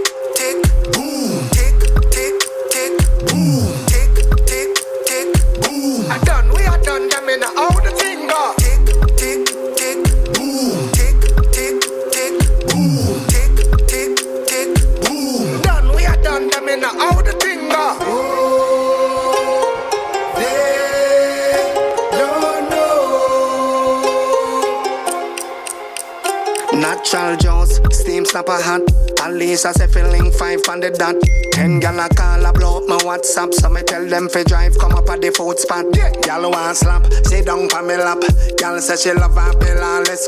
steam 28.35 28.43
snapper 28.43 28.61
hat. 28.61 28.81
At 29.21 29.33
least 29.33 29.65
I 29.65 29.71
say 29.71 29.87
feeling 29.87 30.31
five 30.31 30.59
on 30.69 30.79
the 30.79 30.91
dot. 30.91 31.15
Ten 31.53 31.79
gal 31.79 31.99
a 31.99 32.09
call 32.09 32.45
a 32.45 32.51
blow 32.51 32.77
up 32.77 32.87
my 32.87 32.97
WhatsApp, 32.97 33.53
so 33.53 33.69
me 33.69 33.81
tell 33.83 34.05
them 34.05 34.29
fi 34.29 34.43
drive 34.43 34.77
come 34.77 34.93
up 34.93 35.09
at 35.09 35.21
the 35.21 35.31
food 35.31 35.59
spot. 35.59 35.85
Gal 36.21 36.49
want 36.51 36.77
slap, 36.77 37.05
sit 37.25 37.45
down 37.45 37.67
pa 37.69 37.81
me 37.81 37.95
lap. 37.95 38.21
Gal 38.57 38.79
say 38.81 38.97
she 38.97 39.13
love 39.13 39.37
a 39.37 39.53
pill 39.57 39.79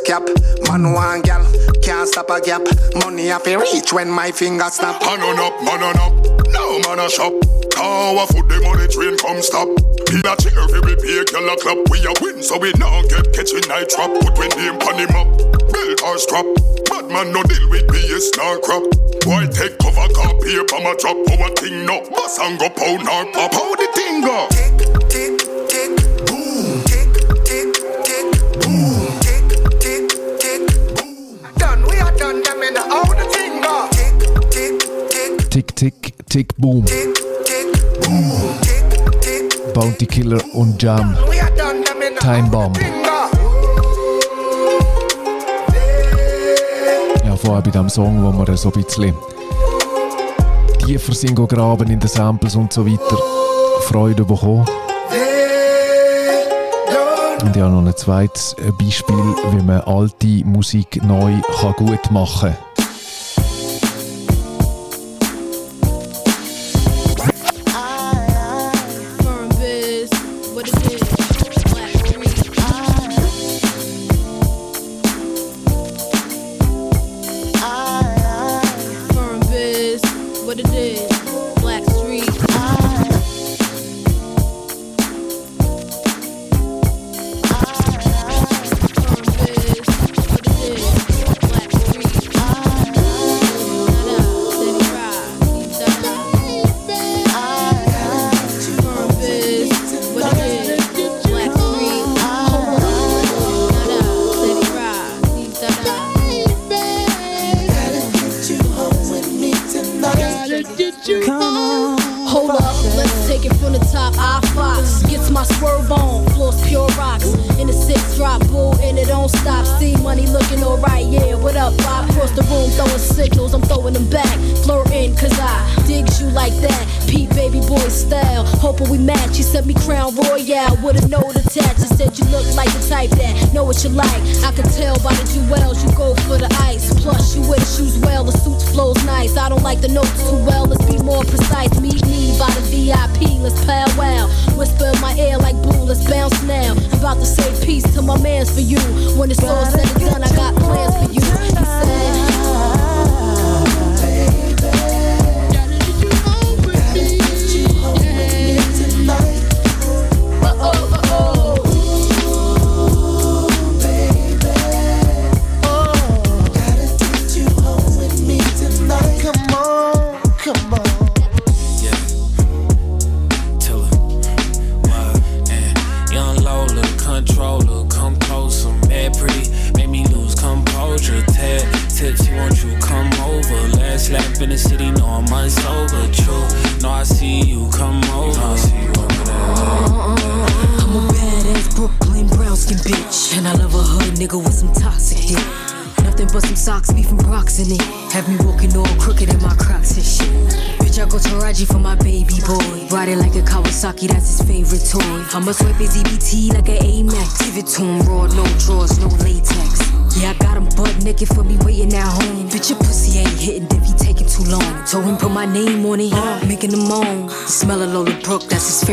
cap. 0.06 0.24
Man 0.68 0.94
want 0.94 1.26
gal, 1.26 1.44
can't 1.84 2.08
stop 2.08 2.30
a 2.30 2.40
gap. 2.40 2.64
Money 2.96 3.32
I 3.32 3.40
fi 3.40 3.56
reach 3.56 3.92
when 3.92 4.10
my 4.10 4.32
finger 4.32 4.70
snap. 4.70 5.02
Man 5.02 5.22
on 5.22 5.40
up, 5.40 5.56
man 5.64 5.84
on 5.84 5.98
up. 6.00 6.16
No 6.54 6.80
man 6.88 7.00
a 7.00 7.10
shop. 7.10 7.34
Car 7.76 8.26
foot 8.28 8.48
the 8.48 8.58
money 8.64 8.88
train 8.88 9.18
come 9.20 9.42
stop. 9.42 9.68
Be 10.08 10.24
a 10.24 10.34
cheer 10.40 10.66
fi 10.72 10.80
we 10.88 10.96
pay 10.96 11.24
girl 11.28 11.50
a 11.50 11.56
clap. 11.60 11.78
We 11.92 12.00
a 12.08 12.14
win 12.24 12.42
so 12.42 12.58
we 12.58 12.72
now 12.80 13.02
get 13.12 13.28
catching 13.36 13.68
night 13.68 13.90
trap. 13.90 14.10
Put 14.24 14.38
when 14.40 14.50
name 14.56 14.80
pon 14.80 14.96
him 14.96 15.12
up. 15.12 15.28
Belt 15.70 16.02
or 16.08 16.18
strap. 16.18 16.48
Bad 17.08 17.26
man 17.26 17.34
no 17.34 17.44
deal 17.44 17.70
with 17.70 17.88
BS 17.88 18.36
nor 18.38 18.60
crap. 18.60 18.84
Boy 19.24 19.48
take 19.48 19.78
cover 19.80 20.08
car 20.14 20.34
paper 20.42 20.80
my 20.84 20.96
drop. 21.00 21.18
Our 21.40 21.50
thing 21.56 21.86
no. 21.86 22.02
Bus 22.10 22.38
and 22.40 22.60
go 22.60 22.70
pound 22.70 23.06
nor 23.06 23.26
pop. 23.32 23.54
How 23.54 23.76
the 23.76 23.88
thing 23.96 24.22
go? 24.22 24.48
Tick, 24.50 24.78
tick, 25.08 25.40
tick, 25.70 25.96
boom. 26.28 26.84
Tick, 26.84 27.14
tick, 27.46 27.74
tick, 28.04 28.28
boom. 28.60 29.08
Tick, 29.22 29.48
tick, 29.80 30.10
tick, 30.40 30.68
boom. 30.96 31.40
Done, 31.56 31.84
we 31.88 31.98
are 31.98 32.16
done 32.18 32.42
them 32.44 32.64
in 32.64 32.74
the 32.74 32.82
how 32.82 33.06
the 33.14 33.26
thing 33.32 33.62
go. 33.62 33.88
Tick, 33.92 34.20
tick, 34.52 34.80
tick, 35.10 35.50
Tick, 35.50 35.76
tick, 35.76 36.26
tick, 36.28 36.58
boom. 36.58 36.84
tick, 36.86 37.16
tick, 37.46 37.74
boom. 38.04 38.60
Tick, 38.62 39.22
tick, 39.22 39.74
Bounty 39.74 40.06
Killer 40.06 40.42
und 40.54 40.78
Jam. 40.78 41.16
we 41.30 41.40
are 41.40 41.56
done 41.56 41.82
them 41.84 42.02
in 42.02 42.16
the 42.16 42.20
Time 42.20 42.50
Bomb. 42.52 42.74
Vorher 47.38 47.62
bei 47.62 47.72
diesem 47.72 47.90
Song, 47.90 48.24
wo 48.24 48.46
wir 48.46 48.58
so 48.58 48.72
ein 48.72 48.84
bisschen 48.84 49.16
tiefer 50.86 51.14
sind 51.14 51.36
graben 51.36 51.90
in 51.90 52.00
den 52.00 52.10
Samples 52.10 52.56
und 52.56 52.72
so 52.72 52.86
weiter, 52.86 53.18
Freude 53.82 54.24
bekommen. 54.24 54.66
Und 57.44 57.56
ja, 57.56 57.70
noch 57.70 57.86
ein 57.86 57.96
zweites 57.96 58.56
Beispiel, 58.80 59.16
wie 59.52 59.64
man 59.64 59.82
alte 59.82 60.46
Musik 60.46 61.04
neu 61.04 61.34
gut 61.76 62.12
machen 62.12 62.50
kann. 62.50 62.67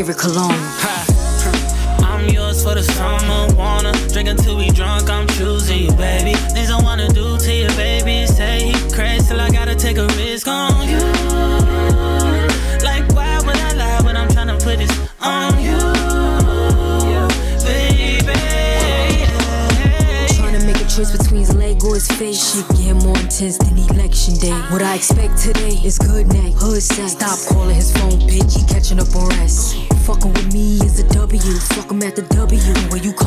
Favorite 0.05 0.19
cologne. 0.19 0.54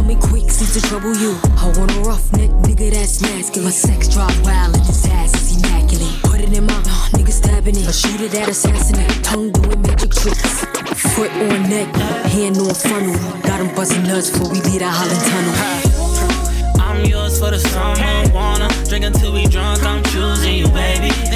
Coming 0.08 0.22
quick, 0.22 0.50
seems 0.50 0.72
to 0.72 0.80
trouble 0.88 1.14
you. 1.14 1.36
I 1.58 1.66
want 1.76 1.92
a 1.92 2.00
rough 2.00 2.32
neck, 2.32 2.48
nigga 2.64 2.90
that's 2.90 3.20
masculine. 3.20 3.64
My 3.64 3.70
sex 3.70 4.08
drive 4.08 4.42
wild 4.42 4.74
and 4.74 4.86
his 4.86 5.04
ass 5.04 5.34
is 5.34 5.58
immaculate. 5.58 6.22
Put 6.22 6.40
it 6.40 6.56
in 6.56 6.64
my 6.64 6.72
uh, 6.72 7.12
nigga 7.12 7.30
stabbing 7.30 7.76
it. 7.76 7.92
Shoot 7.92 8.22
it 8.22 8.34
at 8.34 8.48
assassinate. 8.48 9.22
Tongue 9.22 9.52
doing 9.52 9.82
magic 9.82 10.14
tricks. 10.14 10.64
Foot 11.12 11.30
on 11.32 11.68
neck, 11.68 11.94
hand 12.32 12.56
on 12.56 12.72
funnel. 12.72 13.12
Got 13.42 13.60
him 13.60 13.74
busting 13.74 14.04
nuts 14.04 14.30
before 14.30 14.48
we 14.50 14.62
leave 14.62 14.78
the 14.78 14.88
Holland 14.88 15.20
Tunnel. 15.28 16.80
I'm 16.80 17.04
yours 17.04 17.38
for 17.38 17.50
the 17.50 17.58
summer, 17.58 18.32
wanna 18.32 18.70
drink 18.88 19.04
until 19.04 19.34
we 19.34 19.44
drunk. 19.44 19.84
I'm 19.84 20.02
choosing 20.04 20.56
you, 20.56 20.68
baby. 20.68 21.27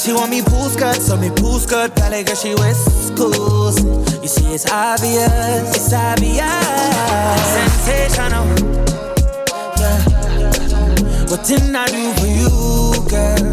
She 0.00 0.12
want 0.14 0.30
me 0.30 0.40
pool 0.40 0.68
skirt, 0.70 0.96
so 0.96 1.16
me 1.16 1.28
pool 1.28 1.58
skirt. 1.58 1.94
Valley 1.98 2.24
girl, 2.24 2.34
she 2.34 2.54
wears 2.54 2.78
schools. 2.78 3.82
You 4.22 4.28
see, 4.28 4.54
it's 4.54 4.70
obvious, 4.70 5.76
it's 5.76 5.92
obvious. 5.92 6.40
Sensational. 7.52 8.46
Yeah. 9.76 10.00
What 11.28 11.44
didn't 11.44 11.76
I 11.76 11.86
do 11.86 12.12
for 12.16 12.26
you, 12.26 12.48
girl? 13.12 13.44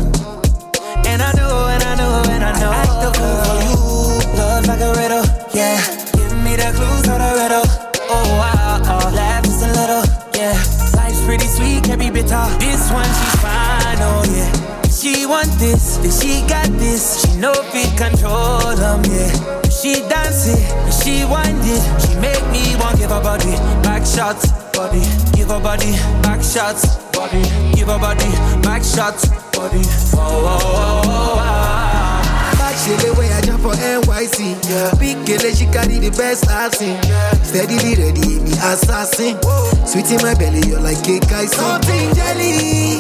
And 1.05 1.21
I 1.21 1.31
know, 1.35 1.67
and 1.67 1.83
I 1.83 1.95
know, 1.99 2.23
and 2.31 2.43
I 2.43 2.59
know. 2.59 2.71
Act 2.71 2.95
the 3.03 3.11
fool 3.17 3.37
for 3.43 3.57
you. 3.67 4.37
Love 4.37 4.67
like 4.67 4.79
a 4.79 4.91
riddle, 4.95 5.25
yeah. 5.53 5.83
Give 6.15 6.37
me 6.43 6.55
the 6.55 6.71
clues 6.71 7.01
to 7.03 7.13
the 7.19 7.31
riddle. 7.43 7.67
Oh, 8.09 8.23
wow, 8.39 8.79
oh, 8.83 9.11
laugh 9.13 9.43
just 9.43 9.63
a 9.63 9.67
little, 9.67 10.03
yeah. 10.33 10.55
Life's 10.95 11.21
pretty 11.25 11.47
sweet, 11.47 11.83
can 11.83 11.99
be 11.99 12.09
bitter. 12.09 12.47
This 12.59 12.89
one, 12.89 13.03
she's 13.03 13.35
fine, 13.41 13.97
oh, 13.99 14.23
yeah. 14.31 14.76
She 15.07 15.25
want 15.25 15.47
this, 15.57 15.95
then 16.03 16.11
she 16.11 16.45
got 16.49 16.67
this. 16.83 17.23
She 17.23 17.39
know 17.39 17.53
fit 17.71 17.95
control 17.95 18.75
them, 18.75 18.99
yeah. 19.07 19.31
She 19.71 20.03
dance 20.03 20.51
it, 20.51 20.59
when 20.83 20.91
she 20.99 21.23
wind 21.23 21.63
it. 21.63 21.79
She 22.03 22.19
make 22.19 22.43
me 22.51 22.75
want 22.75 22.99
give 22.99 23.11
her 23.11 23.23
body 23.23 23.55
back 23.87 24.05
shots, 24.05 24.51
body. 24.75 24.99
Give 25.31 25.47
her 25.47 25.61
body 25.63 25.93
back 26.19 26.43
shots, 26.43 26.97
body. 27.15 27.39
Give 27.73 27.87
her 27.87 27.97
body 27.97 28.27
back 28.59 28.83
shots, 28.83 29.29
body. 29.55 29.79
Oh, 30.11 30.19
oh, 30.19 30.59
oh, 30.59 31.01
oh, 31.05 31.39
oh. 31.39 32.57
Back 32.59 32.75
the 32.99 33.15
way 33.17 33.31
I 33.31 33.39
jump 33.39 33.61
for 33.63 33.71
NYC. 33.79 34.59
Yeah. 34.69 34.91
Big 34.99 35.23
girl, 35.25 35.51
she 35.55 35.67
carry 35.67 35.99
the 36.03 36.11
best 36.17 36.49
I've 36.49 36.75
seen. 36.75 36.99
Steadily 37.47 37.95
ready, 37.95 38.43
me 38.43 38.51
assassin. 38.59 39.39
Sweet 39.87 40.11
in 40.11 40.19
my 40.21 40.35
belly, 40.35 40.67
you're 40.67 40.81
like 40.81 41.01
cake 41.01 41.31
icing. 41.31 41.55
Something 41.55 42.13
jelly, 42.13 42.99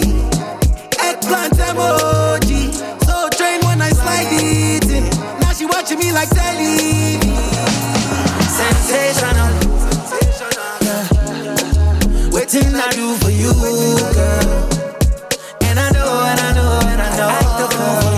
eggplant 1.27 1.53
emoji. 1.57 2.73
So 3.05 3.29
train 3.37 3.59
when 3.65 3.81
I 3.81 3.89
slide 3.89 4.27
it 4.31 4.89
in. 4.89 5.03
Now 5.39 5.53
she 5.53 5.65
watching 5.65 5.99
me 5.99 6.11
like 6.11 6.29
telly. 6.29 7.19
Sensational. 8.47 9.51
Yeah. 10.81 12.31
Waiting 12.31 12.75
I 12.75 12.89
do 12.91 13.15
for 13.17 13.29
you, 13.29 13.53
girl. 14.13 14.69
And 15.61 15.79
I 15.79 15.89
know, 15.91 16.23
and 16.31 16.39
I 16.39 16.53
know, 16.55 16.79
and 16.87 17.01
I 17.01 17.17
know. 17.17 17.29
Act 17.29 18.16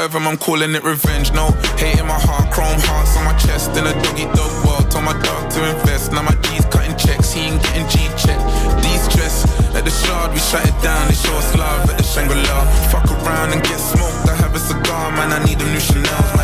swerve 0.00 0.14
'em, 0.14 0.26
I'm 0.26 0.38
calling 0.38 0.74
it 0.74 0.82
revenge. 0.82 1.30
No 1.32 1.52
hate 1.76 1.98
in 1.98 2.06
my 2.06 2.18
heart, 2.26 2.50
chrome 2.50 2.80
hearts 2.88 3.16
on 3.18 3.24
my 3.24 3.34
chest. 3.34 3.76
In 3.76 3.86
a 3.86 3.92
doggy 4.02 4.24
dog 4.36 4.52
world, 4.64 4.90
told 4.90 5.04
my 5.04 5.12
dog 5.26 5.50
to 5.50 5.60
invest. 5.72 6.12
Now 6.12 6.22
my 6.22 6.34
G's 6.44 6.64
cutting 6.72 6.96
checks, 6.96 7.32
he 7.32 7.40
ain't 7.48 7.62
getting 7.62 7.86
G 7.92 8.08
check. 8.16 8.38
De-stress 8.82 9.44
at 9.76 9.84
the 9.84 9.90
shard, 9.90 10.32
we 10.32 10.40
shut 10.40 10.64
it 10.64 10.76
down. 10.82 11.06
They 11.08 11.14
show 11.14 11.36
us 11.36 11.54
love 11.54 11.90
at 11.90 11.98
the 11.98 12.04
Shangri-La. 12.04 12.58
Fuck 12.90 13.10
around 13.10 13.52
and 13.52 13.62
get 13.62 13.78
smoked. 13.78 14.28
I 14.28 14.36
have 14.36 14.54
a 14.54 14.62
cigar, 14.70 15.12
man. 15.12 15.32
I 15.32 15.44
need 15.44 15.60
a 15.60 15.66
new 15.66 15.80
Chanel. 15.80 16.39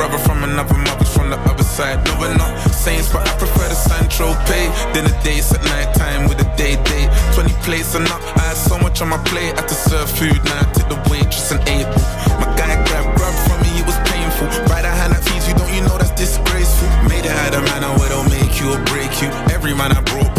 Brother 0.00 0.16
from 0.24 0.42
another 0.44 0.78
mother's 0.88 1.12
from 1.12 1.28
the 1.28 1.36
other 1.44 1.62
side. 1.62 2.00
No, 2.06 2.16
we're 2.18 2.32
not 2.32 2.56
saints, 2.72 3.12
but 3.12 3.20
I 3.28 3.36
prefer 3.36 3.68
the 3.68 3.76
Central 3.76 4.32
Pay. 4.48 4.72
Dinner 4.94 5.12
dates 5.22 5.52
at 5.52 5.62
night 5.68 5.92
time 5.92 6.26
with 6.26 6.40
a 6.40 6.48
day 6.56 6.80
date. 6.88 7.10
20 7.36 7.52
plates 7.60 7.94
and 7.94 8.08
up. 8.08 8.22
I 8.40 8.48
had 8.48 8.56
so 8.56 8.78
much 8.78 9.02
on 9.02 9.10
my 9.10 9.20
plate. 9.28 9.52
I 9.52 9.60
had 9.60 9.68
to 9.68 9.74
serve 9.74 10.08
food. 10.08 10.40
Now 10.48 10.64
I 10.64 10.66
take 10.72 10.88
the 10.88 11.00
waitress 11.12 11.52
and 11.52 11.60
able. 11.68 12.00
My 12.40 12.48
guy 12.56 12.80
grabbed 12.88 13.12
grub 13.18 13.34
from 13.44 13.60
me, 13.60 13.76
it 13.76 13.84
was 13.84 13.98
painful. 14.08 14.48
Right 14.72 14.88
hand 14.88 15.12
that 15.12 15.20
feeds 15.20 15.44
you, 15.46 15.54
don't 15.60 15.72
you 15.76 15.82
know 15.84 15.96
that's 16.00 16.16
disgraceful? 16.16 16.88
Made 17.04 17.28
it 17.28 17.36
out 17.44 17.52
of 17.52 17.62
man, 17.68 17.84
I 17.84 17.92
will 18.00 18.24
make 18.32 18.56
you 18.56 18.72
or 18.72 18.80
break 18.88 19.12
you. 19.20 19.28
Every 19.52 19.74
man 19.76 19.92
I 19.92 20.00
brought 20.00 20.29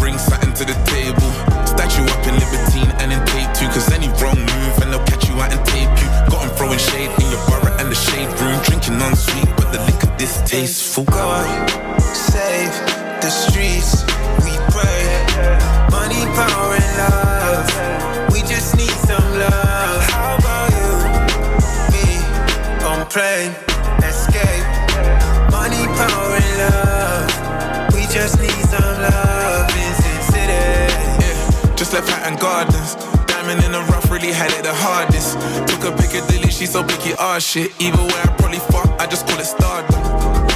Just 32.07 32.41
Gardens. 32.41 32.95
Diamond 33.27 33.63
in 33.63 33.71
the 33.71 33.81
rough, 33.91 34.09
really 34.11 34.31
had 34.31 34.51
it 34.51 34.63
the 34.63 34.73
hardest. 34.73 35.37
Took 35.67 35.83
a 35.85 35.91
Piccadilly, 35.97 36.49
she 36.49 36.65
so 36.65 36.83
picky, 36.83 37.13
ah 37.19 37.39
shit. 37.39 37.71
Either 37.79 38.01
way, 38.01 38.21
I 38.23 38.27
probably 38.37 38.59
fuck, 38.59 38.89
I 38.99 39.05
just 39.07 39.27
call 39.27 39.39
it 39.39 39.45
stardom. 39.45 40.01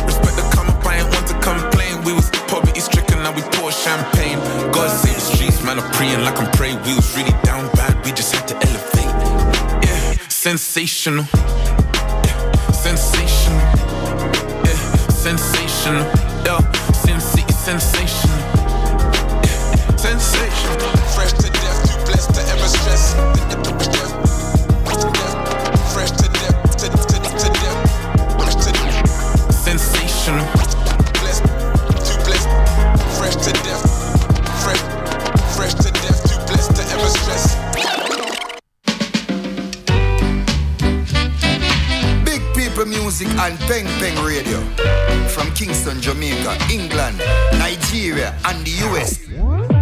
Respect 0.06 0.36
the 0.38 0.46
come 0.56 0.70
up, 0.70 0.86
I 0.86 0.98
ain't 1.00 1.10
want 1.14 1.28
to 1.28 1.38
complain. 1.42 2.04
We 2.04 2.14
was 2.14 2.30
poverty 2.48 2.80
stricken, 2.80 3.22
now 3.24 3.34
we 3.34 3.42
pour 3.58 3.72
champagne. 3.72 4.40
God 4.72 4.90
save 4.90 5.16
the 5.16 5.22
streets, 5.22 5.64
man, 5.64 5.80
I'm 5.80 5.92
praying 5.94 6.22
like 6.22 6.40
I'm 6.40 6.52
praying. 6.54 6.82
We 6.84 6.96
was 6.96 7.08
really 7.16 7.36
down 7.44 7.70
bad, 7.74 7.94
we 8.06 8.12
just 8.12 8.34
had 8.34 8.48
to 8.50 8.56
elevate. 8.56 9.14
Yeah, 9.86 10.18
sensational. 10.30 11.26
Yeah, 12.26 12.38
sensational. 12.72 13.62
Yeah, 14.66 14.78
sensational. 15.10 16.25
Music 43.46 43.60
and 43.60 43.60
Peng 43.70 43.86
Peng 44.00 44.26
Radio. 44.26 44.60
From 45.30 45.52
Kingston, 45.54 46.02
Jamaica, 46.02 46.58
England, 46.72 47.18
Nigeria, 47.60 48.38
and 48.46 48.66
the 48.66 48.72
US. 48.88 49.28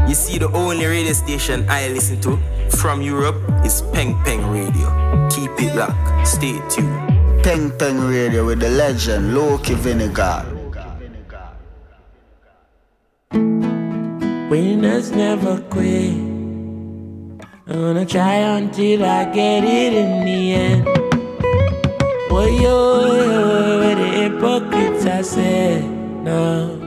You 0.08 0.16
see, 0.16 0.38
the 0.38 0.50
only 0.54 0.86
radio 0.86 1.14
station 1.14 1.66
I 1.70 1.88
listen 1.90 2.20
to 2.22 2.38
from 2.78 3.02
Europe 3.02 3.38
is 3.64 3.82
Peng 3.94 4.16
Peng 4.24 4.46
Radio. 4.50 4.88
Keep 5.30 5.52
it 5.60 5.76
locked. 5.76 6.28
Stay 6.28 6.60
tuned. 6.70 7.44
Peng 7.44 7.72
Peng 7.78 8.00
Radio 8.00 8.46
with 8.46 8.60
the 8.60 8.70
legend 8.70 9.36
Loki 9.36 9.76
Vinegar. 9.76 10.46
Winners 14.50 15.12
never 15.12 15.60
quit. 15.70 16.14
I'm 17.66 17.80
gonna 17.80 18.06
try 18.06 18.36
until 18.58 19.06
I 19.06 19.26
get 19.26 19.64
it 19.64 19.94
in 19.94 20.26
the 20.26 20.54
end. 20.54 21.03
Boy, 22.34 22.50
yo, 22.50 23.06
yo, 23.06 23.80
where 23.80 23.96
the 23.96 24.08
hypocrites 24.08 25.06
I 25.06 25.22
said, 25.22 25.84
no. 25.84 26.80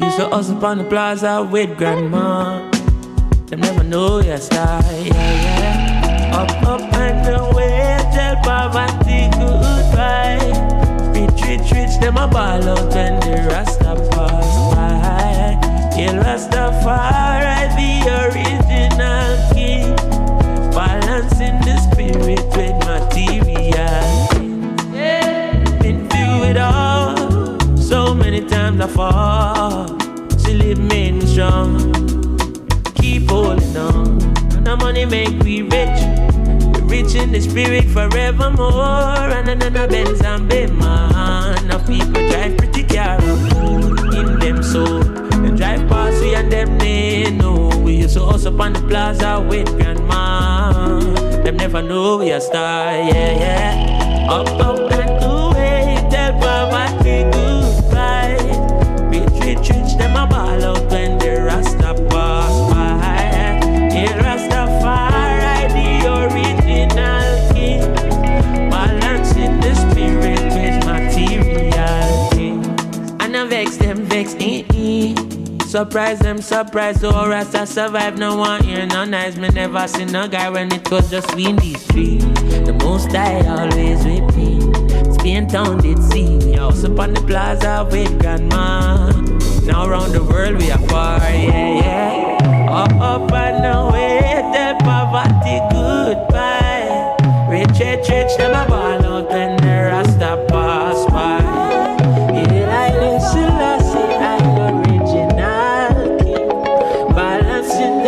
Used 0.00 0.18
to 0.18 0.28
hustle 0.28 0.64
on 0.64 0.78
the 0.78 0.84
plaza 0.84 1.42
with 1.42 1.76
grandma. 1.76 2.70
Them 3.46 3.60
never 3.62 3.82
know 3.82 4.20
your 4.20 4.38
style, 4.38 4.84
yeah, 5.02 5.10
yeah. 5.10 6.38
Up, 6.38 6.48
up 6.62 6.94
and 6.94 7.26
away, 7.26 7.98
tell 8.14 8.36
poverty 8.46 9.26
goodbye. 9.34 10.38
Rich, 11.10 11.42
rich, 11.42 11.72
rich, 11.72 11.98
them 11.98 12.16
a 12.16 12.28
ball 12.28 12.62
out 12.62 12.94
when 12.94 13.18
the 13.18 13.48
Rasta 13.50 13.96
pass 14.12 14.74
by. 14.76 15.58
Yeah, 15.98 16.22
Rastafari, 16.22 17.23
make 35.06 35.42
we 35.42 35.62
rich. 35.62 36.00
Rich 36.82 37.14
in 37.14 37.32
the 37.32 37.40
spirit 37.40 37.84
forevermore. 37.84 39.30
And 39.34 39.60
the 39.60 39.86
Benz 39.88 40.20
and 40.22 40.50
Bayman. 40.50 41.66
Now 41.68 41.78
people 41.86 42.28
drive 42.28 42.56
pretty 42.56 42.82
car 42.84 43.20
in 44.14 44.38
them 44.38 44.62
soul. 44.62 45.00
Them 45.00 45.56
drive 45.56 45.88
past 45.88 46.20
we 46.20 46.34
and 46.34 46.50
them 46.50 46.78
they 46.78 47.30
know. 47.30 47.68
We 47.78 47.96
used 47.96 48.14
to 48.14 48.24
hustle 48.24 48.60
on 48.60 48.72
the 48.72 48.80
plaza 48.80 49.44
with 49.48 49.68
grandma. 49.76 51.00
Them 51.42 51.56
never 51.56 51.82
know 51.82 52.18
we 52.18 52.30
a 52.30 52.40
star, 52.40 52.92
yeah, 52.92 53.32
yeah. 53.44 54.30
Up, 54.30 54.48
up 54.60 55.03
Surprise 75.74 76.20
them, 76.20 76.40
surprise, 76.40 77.02
oh 77.02 77.32
I 77.32 77.64
survive, 77.64 78.16
no 78.16 78.36
one 78.36 78.62
here, 78.62 78.86
no 78.86 79.04
nice. 79.04 79.34
Me 79.34 79.48
never 79.48 79.88
seen 79.88 80.06
no 80.12 80.28
guy 80.28 80.48
when 80.48 80.72
it 80.72 80.88
was 80.88 81.10
just 81.10 81.34
we 81.34 81.46
in 81.46 81.56
these 81.56 81.82
streets. 81.82 82.24
The 82.24 82.78
most 82.80 83.12
I 83.12 83.44
always 83.44 84.04
me 84.04 84.60
Spain 85.14 85.48
town 85.48 85.78
did 85.78 85.98
see. 85.98 86.38
Me 86.38 86.52
House 86.52 86.84
up 86.84 87.00
on 87.00 87.14
the 87.14 87.20
plaza 87.22 87.88
with 87.90 88.20
grandma. 88.20 89.10
Now 89.66 89.88
around 89.88 90.12
the 90.12 90.22
world 90.22 90.62
we 90.62 90.70
are 90.70 90.78
far, 90.86 91.18
yeah, 91.18 91.80
yeah. 91.82 92.68
Up, 92.70 93.32
and 93.32 93.66
away, 93.66 94.20
tell 94.54 94.76
poverty 94.76 95.58
goodbye. 95.74 97.16
Rich, 97.50 97.80
rich, 97.80 98.08
rich, 98.08 98.36
them 98.36 98.54
a 98.54 98.68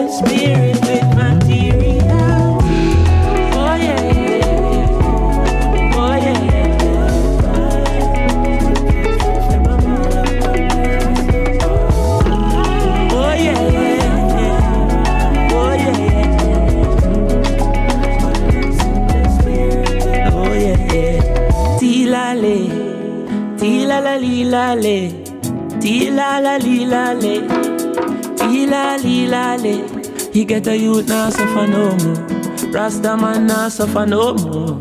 spirit 0.08 0.75
He 30.36 30.44
get 30.44 30.66
a 30.66 30.76
youth 30.76 31.08
now 31.08 31.30
suffer 31.30 31.66
no 31.66 31.96
more. 31.96 32.70
Rasta 32.70 33.16
man 33.16 33.46
now 33.46 33.70
suffer 33.70 34.04
no 34.04 34.34
more. 34.34 34.78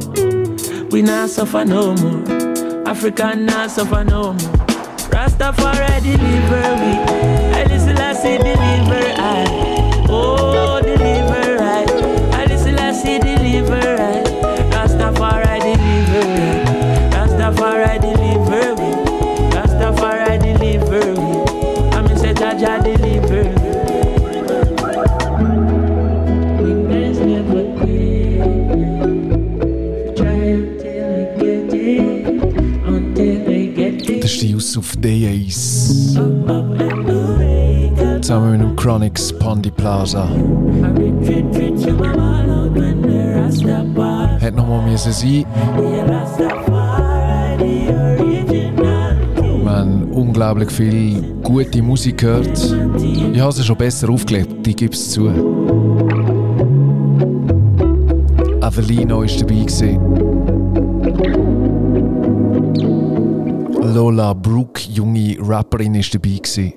We 0.91 1.01
now 1.01 1.27
suffer 1.27 1.63
no 1.63 1.95
more. 1.95 2.85
African 2.85 3.45
now 3.45 3.67
suffer 3.67 4.03
no 4.03 4.33
more. 4.33 4.51
Rastafari 5.13 6.03
deliver 6.03 6.75
we 6.81 6.91
I 7.55 7.63
listen 7.69 7.95
say 7.95 8.37
deliver 8.37 9.13
I 9.15 9.45
Oh 10.09 10.81
Days. 35.05 36.17
Zusammen 38.21 38.51
mit 38.53 38.61
dem 38.61 38.75
Chronix 38.75 39.31
Pandi 39.31 39.69
Plaza. 39.69 40.27
Hätte 44.39 44.57
noch 44.57 44.67
mal 44.67 44.81
müssen 44.89 45.11
sein. 45.11 45.45
Wir 49.61 49.69
haben 49.69 50.05
unglaublich 50.11 50.71
viel 50.71 51.21
gute 51.43 51.83
Musik 51.83 52.17
gehört. 52.17 52.75
Ich 53.31 53.39
habe 53.39 53.51
sie 53.51 53.63
schon 53.63 53.77
besser 53.77 54.09
aufgelegt, 54.09 54.67
ich 54.67 54.75
gebe 54.75 54.93
es 54.93 55.11
zu. 55.11 55.27
Avelino 58.59 59.19
war 59.19 59.27
dabei. 59.27 59.65
Gewesen. 59.65 61.64
Lola 63.95 64.33
Brooke, 64.33 64.81
junge 64.91 65.37
Rapperin, 65.39 65.95
war 65.95 66.01
dabei. 66.11 66.35
Gewesen. 66.35 66.73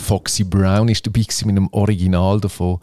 Foxy 0.00 0.42
Brown 0.42 0.88
war 0.88 0.94
dabei 1.02 1.20
gewesen 1.20 1.46
mit 1.46 1.56
einem 1.58 1.68
Original 1.70 2.40
davon. 2.40 2.78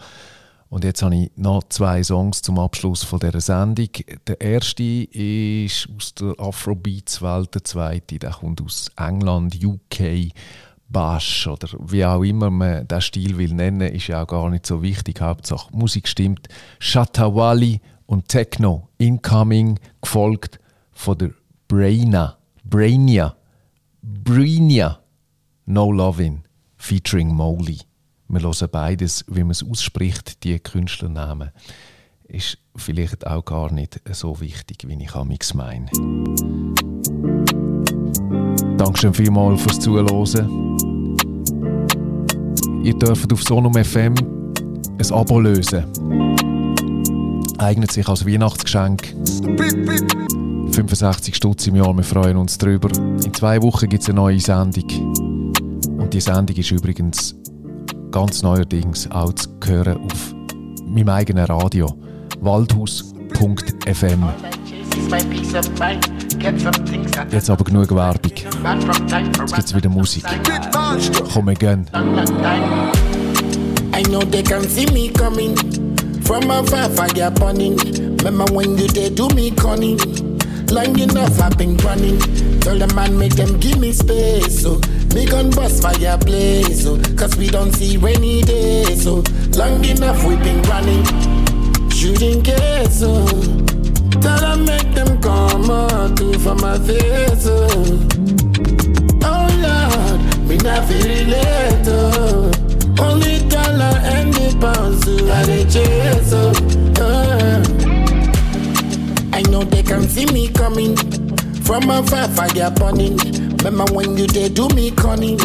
Und 0.69 0.83
jetzt 0.83 1.01
habe 1.01 1.15
ich 1.15 1.31
noch 1.35 1.63
zwei 1.69 2.03
Songs 2.03 2.43
zum 2.43 2.59
Abschluss 2.59 3.01
von 3.03 3.19
dieser 3.19 3.41
Sendung. 3.41 3.89
Der 4.27 4.39
erste 4.39 4.83
ist 4.83 5.89
aus 5.97 6.13
der 6.13 6.35
Afrobeats-Welt, 6.37 7.55
der 7.55 7.63
zweite 7.63 8.19
der 8.19 8.29
kommt 8.29 8.61
aus 8.61 8.91
England, 8.95 9.57
UK, 9.65 10.33
Bash 10.87 11.47
oder 11.47 11.69
wie 11.79 12.05
auch 12.05 12.21
immer 12.21 12.51
man 12.51 12.87
den 12.87 13.01
Stil 13.01 13.39
will 13.39 13.55
nennen, 13.55 13.91
ist 13.91 14.05
ja 14.05 14.21
auch 14.21 14.27
gar 14.27 14.51
nicht 14.51 14.67
so 14.67 14.83
wichtig. 14.83 15.19
Hauptsache 15.19 15.75
Musik 15.75 16.07
stimmt. 16.07 16.47
Shatawali 16.77 17.81
und 18.05 18.27
Techno, 18.27 18.87
Incoming, 18.99 19.79
gefolgt 19.99 20.59
von 20.91 21.17
der 21.17 21.31
Braina, 21.67 22.37
Brainia, 22.63 23.35
Brainia, 24.11 24.99
No 25.67 25.91
Lovin', 25.91 26.43
featuring 26.77 27.33
Molly. 27.33 27.79
Wir 28.27 28.41
hören 28.41 28.67
beides, 28.71 29.23
wie 29.27 29.41
man 29.41 29.51
es 29.51 29.63
ausspricht, 29.63 30.43
die 30.43 30.57
Künstlernamen. 30.59 31.51
Ist 32.23 32.57
vielleicht 32.75 33.27
auch 33.27 33.45
gar 33.45 33.71
nicht 33.71 34.01
so 34.11 34.39
wichtig, 34.41 34.87
wie 34.87 35.03
ich 35.03 35.13
amix 35.13 35.53
meine. 35.53 35.91
Dankeschön 38.77 39.13
vielmals 39.13 39.61
fürs 39.61 39.79
Zuhören. 39.79 40.77
Ihr 42.83 42.97
dürft 42.97 43.31
auf 43.31 43.43
Sonum 43.43 43.73
FM 43.75 44.15
ein 44.15 45.11
Abo 45.11 45.39
lösen. 45.39 45.85
Eignet 47.59 47.91
sich 47.91 48.07
als 48.07 48.25
Weihnachtsgeschenk. 48.25 49.13
65 50.87 51.35
Stutz 51.35 51.67
im 51.67 51.75
Jahr, 51.75 51.93
wir 51.93 52.03
freuen 52.05 52.37
uns 52.37 52.57
drüber. 52.57 52.89
In 52.97 53.33
zwei 53.33 53.61
Wochen 53.61 53.89
gibt 53.89 54.01
es 54.01 54.07
eine 54.07 54.15
neue 54.15 54.39
Sendung. 54.39 54.85
Und 55.97 56.13
die 56.13 56.21
Sendung 56.21 56.55
ist 56.55 56.71
übrigens 56.71 57.35
ganz 58.11 58.43
neuerdings 58.43 59.11
auch 59.11 59.33
zu 59.33 59.49
hören 59.65 59.97
auf 60.05 60.33
meinem 60.85 61.09
eigenen 61.09 61.43
Radio. 61.45 61.93
Waldhaus.fm. 62.39 64.23
Jetzt 67.29 67.49
aber 67.49 67.63
genug 67.65 67.91
Werbung. 67.93 68.31
Jetzt 68.31 69.53
gibt 69.53 69.67
es 69.67 69.75
wieder 69.75 69.89
Musik. 69.89 70.23
Komm 71.33 71.49
again. 71.49 71.87
I 73.93 74.03
know 74.03 74.21
they 74.21 74.43
can 74.43 74.63
see 74.63 74.85
me 74.93 75.11
coming 75.11 75.57
from 76.23 76.49
afar, 76.49 76.89
fire 76.91 77.29
burning. 77.31 77.77
Remember 78.23 78.45
when 78.53 78.77
you 78.77 78.87
did 78.87 79.19
do 79.19 79.27
me 79.35 79.51
cunning? 79.51 80.28
Long 80.71 80.99
enough 80.99 81.41
I've 81.41 81.57
been 81.57 81.75
running. 81.77 82.19
Tell 82.59 82.77
the 82.77 82.91
man 82.95 83.17
make 83.17 83.35
them 83.35 83.59
give 83.59 83.79
me 83.79 83.91
space. 83.91 84.63
Oh. 84.65 84.79
So 84.79 85.15
me 85.15 85.25
gun 85.25 85.49
bust 85.49 85.81
fire 85.81 86.17
blaze. 86.17 86.83
So 86.83 87.01
cause 87.15 87.35
we 87.37 87.47
don't 87.47 87.71
see 87.73 87.97
rainy 87.97 88.43
days. 88.43 89.03
So 89.03 89.23
long 89.57 89.83
enough 89.83 90.23
we've 90.25 90.41
been 90.43 90.61
running. 90.63 91.03
Shooting 91.89 92.43
case. 92.43 92.99
So 92.99 93.25
tell 94.21 94.39
them 94.39 94.65
make 94.65 94.93
them 94.93 95.19
come 95.21 95.71
out 95.71 96.15
to 96.17 96.37
for 96.37 96.55
my 96.55 96.77
face. 96.77 97.43
So. 97.43 97.67
Oh 99.25 99.47
Lord, 99.65 100.47
me 100.47 100.57
not 100.57 100.85
feel 100.87 101.03
relate. 101.03 101.87
Oh. 101.87 102.51
Only 102.99 103.39
dollar 103.49 103.97
and 104.13 104.31
the 104.33 104.55
pounds 104.61 105.03
so 105.03 105.31
I 105.31 105.63
chase. 105.67 106.33
Oh. 106.33 106.88
Know 109.59 109.65
they 109.65 109.83
can 109.83 110.07
see 110.07 110.25
me 110.27 110.47
coming 110.47 110.95
from 111.65 111.89
afar, 111.89 112.29
fire 112.29 112.71
burning. 112.71 113.17
Remember 113.57 113.91
when 113.91 114.15
you 114.15 114.25
did 114.25 114.53
do 114.53 114.69
me 114.69 114.89
cunning? 114.91 115.37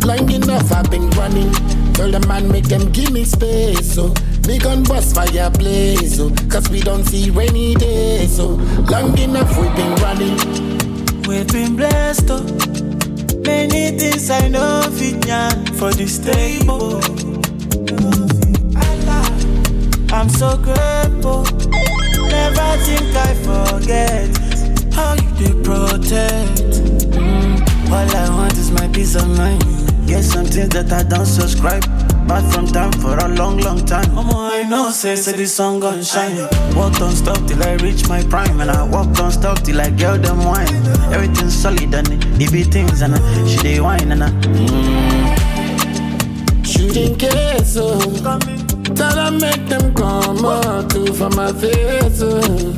Long 0.00 0.30
enough 0.30 0.72
I've 0.72 0.90
been 0.90 1.10
running. 1.10 1.52
Tell 1.92 2.10
the 2.10 2.24
man 2.26 2.50
make 2.50 2.64
them 2.64 2.90
give 2.92 3.12
me 3.12 3.24
space. 3.24 3.94
So 3.94 4.14
me 4.48 4.58
gun 4.58 4.84
bust 4.84 5.14
fire 5.14 5.50
blaze. 5.50 6.16
So 6.16 6.30
cause 6.48 6.70
we 6.70 6.80
don't 6.80 7.04
see 7.04 7.28
rainy 7.28 7.74
days. 7.74 8.36
So 8.36 8.52
long 8.88 9.18
enough 9.18 9.50
we've 9.58 9.76
been 9.76 9.94
running. 9.96 10.38
We've 11.28 11.52
been 11.52 11.76
blessed, 11.76 12.30
oh. 12.30 12.42
Many 13.44 13.98
things 13.98 14.30
I 14.30 14.48
know 14.48 14.80
for 15.78 15.92
this 15.92 16.18
table. 16.18 17.02
I'm 20.10 20.28
so 20.30 20.56
grateful. 20.56 21.91
Never 22.42 22.74
think 22.82 23.14
I 23.14 23.34
forget 23.46 24.26
how 24.92 25.14
you 25.14 25.30
did 25.38 25.62
protect. 25.64 26.58
Mm. 27.14 27.62
All 27.92 28.16
I 28.16 28.28
want 28.36 28.58
is 28.58 28.70
my 28.72 28.88
peace 28.88 29.14
of 29.14 29.28
mind. 29.38 29.62
Get 30.08 30.24
something 30.24 30.68
that 30.70 30.90
I 30.92 31.04
don't 31.04 31.24
subscribe. 31.24 31.84
But 32.26 32.42
from 32.52 32.66
time 32.66 32.90
for 32.92 33.16
a 33.16 33.28
long, 33.28 33.58
long 33.58 33.84
time. 33.86 34.12
Mama, 34.14 34.50
I 34.52 34.64
know, 34.64 34.90
say, 34.90 35.14
say 35.14 35.32
this 35.36 35.54
song 35.54 35.78
gon' 35.80 36.02
shine. 36.02 36.36
Walk 36.74 36.98
don't 36.98 37.14
stop 37.14 37.38
till 37.46 37.62
I 37.62 37.74
reach 37.74 38.08
my 38.08 38.22
prime. 38.24 38.60
And 38.60 38.68
I 38.70 38.82
walk 38.88 39.12
don't 39.14 39.30
stop 39.30 39.60
till 39.60 39.80
I 39.80 39.90
get 39.90 40.22
them 40.22 40.42
wine. 40.44 40.74
Everything's 41.14 41.54
solid 41.54 41.94
and 41.94 42.08
it 42.42 42.50
be 42.52 42.64
things 42.64 43.02
and 43.02 43.14
I, 43.14 43.46
she 43.46 43.58
dey 43.58 43.80
wine 43.80 44.10
and 44.10 44.24
I. 44.24 44.30
Mm. 44.30 45.36
Shooting 46.66 47.16
case, 47.16 47.76
oh. 47.78 48.00
Tell 48.94 49.14
them 49.14 49.38
make 49.38 49.66
them 49.68 49.94
come 49.94 50.44
out 50.44 50.90
to 50.90 51.12
for 51.12 51.30
my 51.30 51.52
face, 51.52 52.20
oh. 52.22 52.74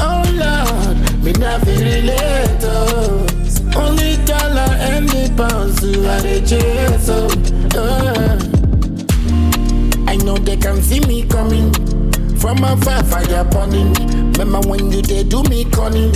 Oh 0.00 0.22
Lord, 0.34 0.96
me 1.24 1.32
not 1.32 1.60
feel 1.62 1.80
relate, 1.80 2.62
oh. 2.62 3.26
Only 3.76 4.16
dollar 4.24 4.70
and 4.78 5.08
the 5.08 5.32
pounds 5.36 5.80
so 5.80 5.88
I 6.08 6.20
dey 6.22 6.40
chase, 6.40 7.08
oh. 7.08 7.28
I 10.06 10.16
know 10.16 10.36
they 10.38 10.56
can 10.56 10.80
see 10.82 11.00
me 11.00 11.24
coming 11.26 11.72
from 12.36 12.62
afar, 12.64 13.02
fire 13.04 13.44
burning. 13.44 13.92
Remember 14.38 14.60
when 14.68 14.92
you 14.92 15.02
did 15.02 15.28
do 15.28 15.42
me 15.44 15.64
cunning? 15.66 16.12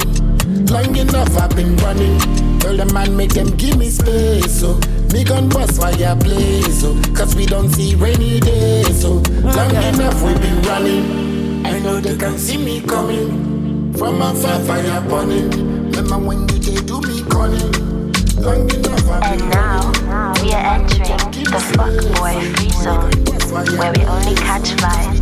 Long 0.67 0.95
enough 0.97 1.37
I've 1.37 1.55
been 1.57 1.77
running. 1.79 2.19
Tell 2.61 2.77
the 2.77 2.87
man 2.93 3.17
make 3.17 3.33
them 3.35 3.49
give 3.57 3.77
me 3.79 3.89
space, 3.91 4.61
so 4.61 4.78
me 5.19 5.25
gun 5.25 5.49
bust 5.49 5.81
fire 5.81 6.15
blaze, 6.15 6.81
so 6.81 6.95
cause 7.13 7.35
we 7.35 7.45
don't 7.45 7.69
see 7.71 7.95
rainy 7.97 8.39
days, 8.39 9.01
so 9.01 9.15
long 9.57 9.75
enough 9.75 10.23
we've 10.23 10.41
been 10.41 10.63
running. 10.63 11.67
I 11.67 11.81
know 11.81 12.01
they 12.01 12.17
can 12.17 12.39
see 12.39 12.57
me 12.57 12.81
coming 12.83 13.93
from 13.95 14.23
afar, 14.23 14.61
fire 14.61 15.01
burning. 15.09 15.51
Remember 15.91 16.19
when 16.19 16.41
you 16.49 16.59
did 16.61 16.87
do 16.87 17.01
me 17.01 17.23
cunning? 17.29 17.73
Long 18.45 18.71
enough 18.71 19.09
I've 19.11 19.39
been 19.39 19.43
And 19.43 19.51
now 19.51 20.33
we 20.41 20.53
are 20.53 20.65
entering 20.75 21.45
the 21.51 21.61
fuck 21.75 21.95
boy 22.15 22.39
free 22.55 22.71
zone, 22.71 23.79
where 23.79 23.93
we 23.93 24.05
only 24.05 24.35
catch 24.37 24.71
vibes. 24.79 25.18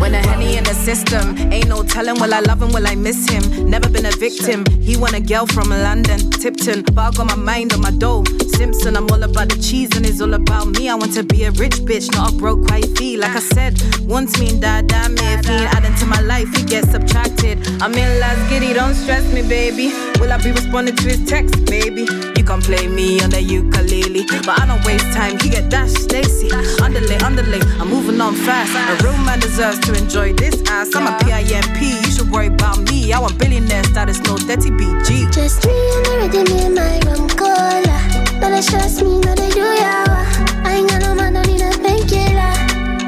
When 0.00 0.14
a 0.14 0.18
henny 0.18 0.56
in 0.56 0.64
the 0.64 0.74
system, 0.74 1.36
ain't 1.52 1.68
no 1.68 1.82
telling 1.82 2.14
will 2.20 2.34
I 2.34 2.40
love 2.40 2.62
him, 2.62 2.72
will 2.72 2.86
I 2.86 2.94
miss 2.94 3.28
him? 3.28 3.70
Never 3.70 3.88
been 3.88 4.06
a 4.06 4.10
victim. 4.10 4.64
He 4.80 4.96
want 4.96 5.14
a 5.14 5.20
girl 5.20 5.46
from 5.46 5.70
London, 5.70 6.18
Tipton, 6.30 6.82
but 6.82 6.98
I 6.98 7.10
got 7.10 7.26
my 7.26 7.36
mind 7.36 7.72
on 7.72 7.80
my 7.80 7.90
dough. 7.90 8.24
Simpson, 8.56 8.96
I'm 8.96 9.10
all 9.10 9.22
about 9.22 9.48
the 9.48 9.56
cheese 9.62 9.90
and 9.96 10.04
it's 10.04 10.20
all 10.20 10.34
about 10.34 10.68
me. 10.68 10.88
I 10.88 10.94
want 10.94 11.14
to 11.14 11.22
be 11.22 11.44
a 11.44 11.50
rich 11.52 11.76
bitch, 11.88 12.12
not 12.12 12.32
a 12.32 12.36
broke 12.36 12.68
wifey. 12.68 13.16
Like 13.16 13.36
I 13.36 13.40
said, 13.40 13.80
once 14.02 14.38
me 14.38 14.50
and 14.50 14.60
dad, 14.60 14.88
that 14.88 15.10
me 15.10 15.22
if 15.22 15.48
adding 15.74 15.94
to 15.96 16.06
my 16.06 16.20
life, 16.20 16.48
he 16.54 16.64
gets 16.64 16.90
subtracted. 16.90 17.58
I'm 17.80 17.94
in 17.94 18.20
last 18.20 18.50
giddy, 18.50 18.72
don't 18.72 18.94
stress 18.94 19.24
me, 19.32 19.42
baby. 19.42 19.88
Will 20.20 20.32
I 20.32 20.38
be 20.38 20.52
responding 20.52 20.96
to 20.96 21.04
his 21.04 21.24
text, 21.28 21.64
baby? 21.66 22.33
You 22.44 22.50
can 22.50 22.60
play 22.60 22.86
me 22.86 23.22
on 23.22 23.30
the 23.30 23.40
ukulele, 23.40 24.26
but 24.44 24.60
I 24.60 24.66
don't 24.66 24.84
waste 24.84 25.10
time. 25.16 25.38
He 25.40 25.48
get 25.48 25.70
dash, 25.70 25.88
Stacy. 25.88 26.52
Underlay, 26.82 27.16
underlay, 27.24 27.60
I'm 27.80 27.88
moving 27.88 28.20
on 28.20 28.34
fast. 28.34 28.68
A 28.76 29.02
real 29.02 29.16
man 29.24 29.40
deserves 29.40 29.78
to 29.86 29.96
enjoy 29.96 30.34
this 30.34 30.62
ass. 30.68 30.94
I'm 30.94 31.06
a 31.06 31.16
PIMP, 31.24 31.80
you 31.80 32.10
should 32.12 32.30
worry 32.30 32.48
about 32.48 32.80
me. 32.90 33.14
I 33.14 33.18
want 33.18 33.38
billionaire 33.38 33.82
status, 33.84 34.20
no 34.28 34.36
dirty 34.36 34.68
BG. 34.68 35.32
Just 35.32 35.64
me 35.64 35.72
and 35.72 36.06
everything 36.08 36.58
in 36.58 36.74
my 36.74 37.00
rum 37.08 37.30
cola. 37.30 37.96
No, 38.44 38.50
they 38.52 38.60
trust 38.60 39.00
me, 39.00 39.20
no, 39.20 39.34
they 39.34 39.48
do 39.48 39.64
yawa. 39.64 40.28
I 40.68 40.84
ain't 40.84 40.90
got 40.90 41.00
no 41.00 41.14
man, 41.14 41.32
don't 41.32 41.46
need 41.46 41.62
a 41.62 41.70
painkiller. 41.80 42.52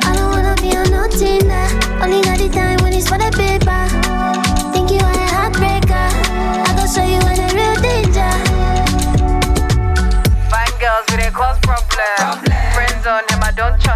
I 0.00 0.16
don't 0.16 0.30
wanna 0.32 0.56
be 0.62 0.74
on 0.78 0.88
no 0.88 1.06
Tinder. 1.12 1.68
Only 2.00 2.22
got 2.22 2.38
the 2.38 2.48
time 2.48 2.82
when 2.82 2.94
it's 2.94 3.06
for 3.06 3.18
the 3.18 3.28
paper. 3.36 4.05
problem. 11.96 12.52
Friends 12.74 13.06
on 13.06 13.22
him, 13.30 13.42
I 13.42 13.52
don't 13.56 13.80
trust. 13.80 13.95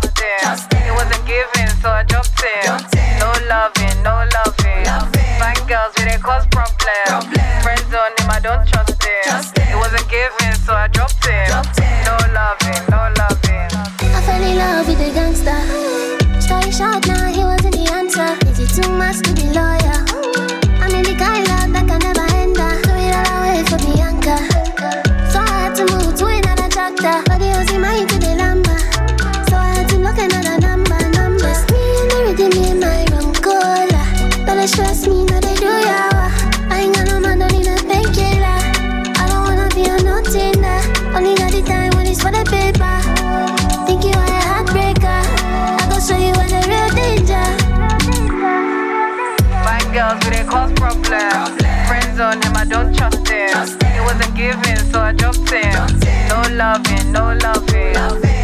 No 57.10 57.34
loving. 57.42 57.94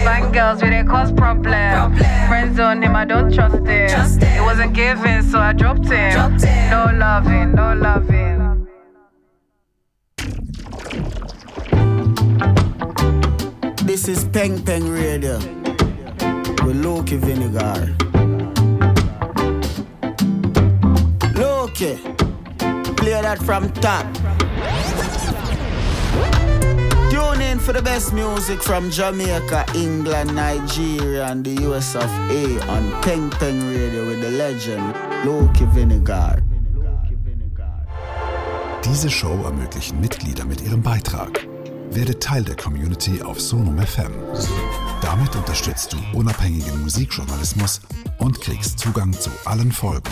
Fine 0.05 0.33
girls, 0.33 0.62
we 0.62 0.71
didn't 0.71 0.89
cause 0.89 1.12
problem. 1.12 1.97
Friends 2.29 2.59
on 2.59 2.83
him, 2.83 2.95
I 2.95 3.05
don't 3.05 3.33
trust 3.33 3.57
him. 3.67 4.21
He 4.35 4.41
wasn't 4.41 4.73
giving, 4.75 5.23
so 5.23 5.39
I 5.39 5.53
dropped 5.53 5.89
him. 5.89 6.37
No 6.71 6.91
loving, 6.95 7.55
no 7.55 7.75
loving. 7.75 8.37
This 13.85 14.09
is 14.09 14.25
Peng 14.25 14.62
Peng 14.62 14.89
Radio 14.89 15.39
with 16.64 16.85
Loki 16.85 17.17
Vinegar. 17.17 17.95
Loki, 21.35 21.97
play 22.97 23.21
that 23.23 23.39
from 23.43 23.71
top. 23.75 24.07
Tune 27.57 27.61
in 27.61 27.61
for 27.61 27.73
the 27.73 27.83
best 27.83 28.13
music 28.13 28.63
from 28.63 28.91
Jamaica, 28.91 29.65
England, 29.75 30.35
Nigeria, 30.35 31.27
and 31.27 31.45
the 31.45 31.65
US 31.67 31.95
of 31.95 32.11
A 32.31 32.61
on 32.69 33.03
Peng 33.03 33.31
Peng 33.31 33.61
Radio 33.71 34.07
with 34.07 34.21
the 34.21 34.31
legend 34.31 34.95
Loki 35.25 35.65
Vinegar. 35.75 36.43
Diese 38.85 39.11
Show 39.11 39.45
ermöglichen 39.45 40.01
Mitglieder 40.01 40.45
mit 40.45 40.61
ihrem 40.61 40.83
Beitrag. 40.83 41.47
Werde 41.91 42.19
Teil 42.19 42.45
der 42.45 42.57
Community 42.57 43.23
auf 43.23 43.41
Sonum 43.41 43.79
FM. 43.79 44.13
Damit 45.03 45.35
unterstützt 45.35 45.93
du 45.93 46.19
unabhängigen 46.19 46.83
Musikjournalismus 46.83 47.81
und 48.19 48.41
kriegst 48.41 48.79
Zugang 48.79 49.13
zu 49.13 49.31
allen 49.45 49.73
Folgen. 49.73 50.11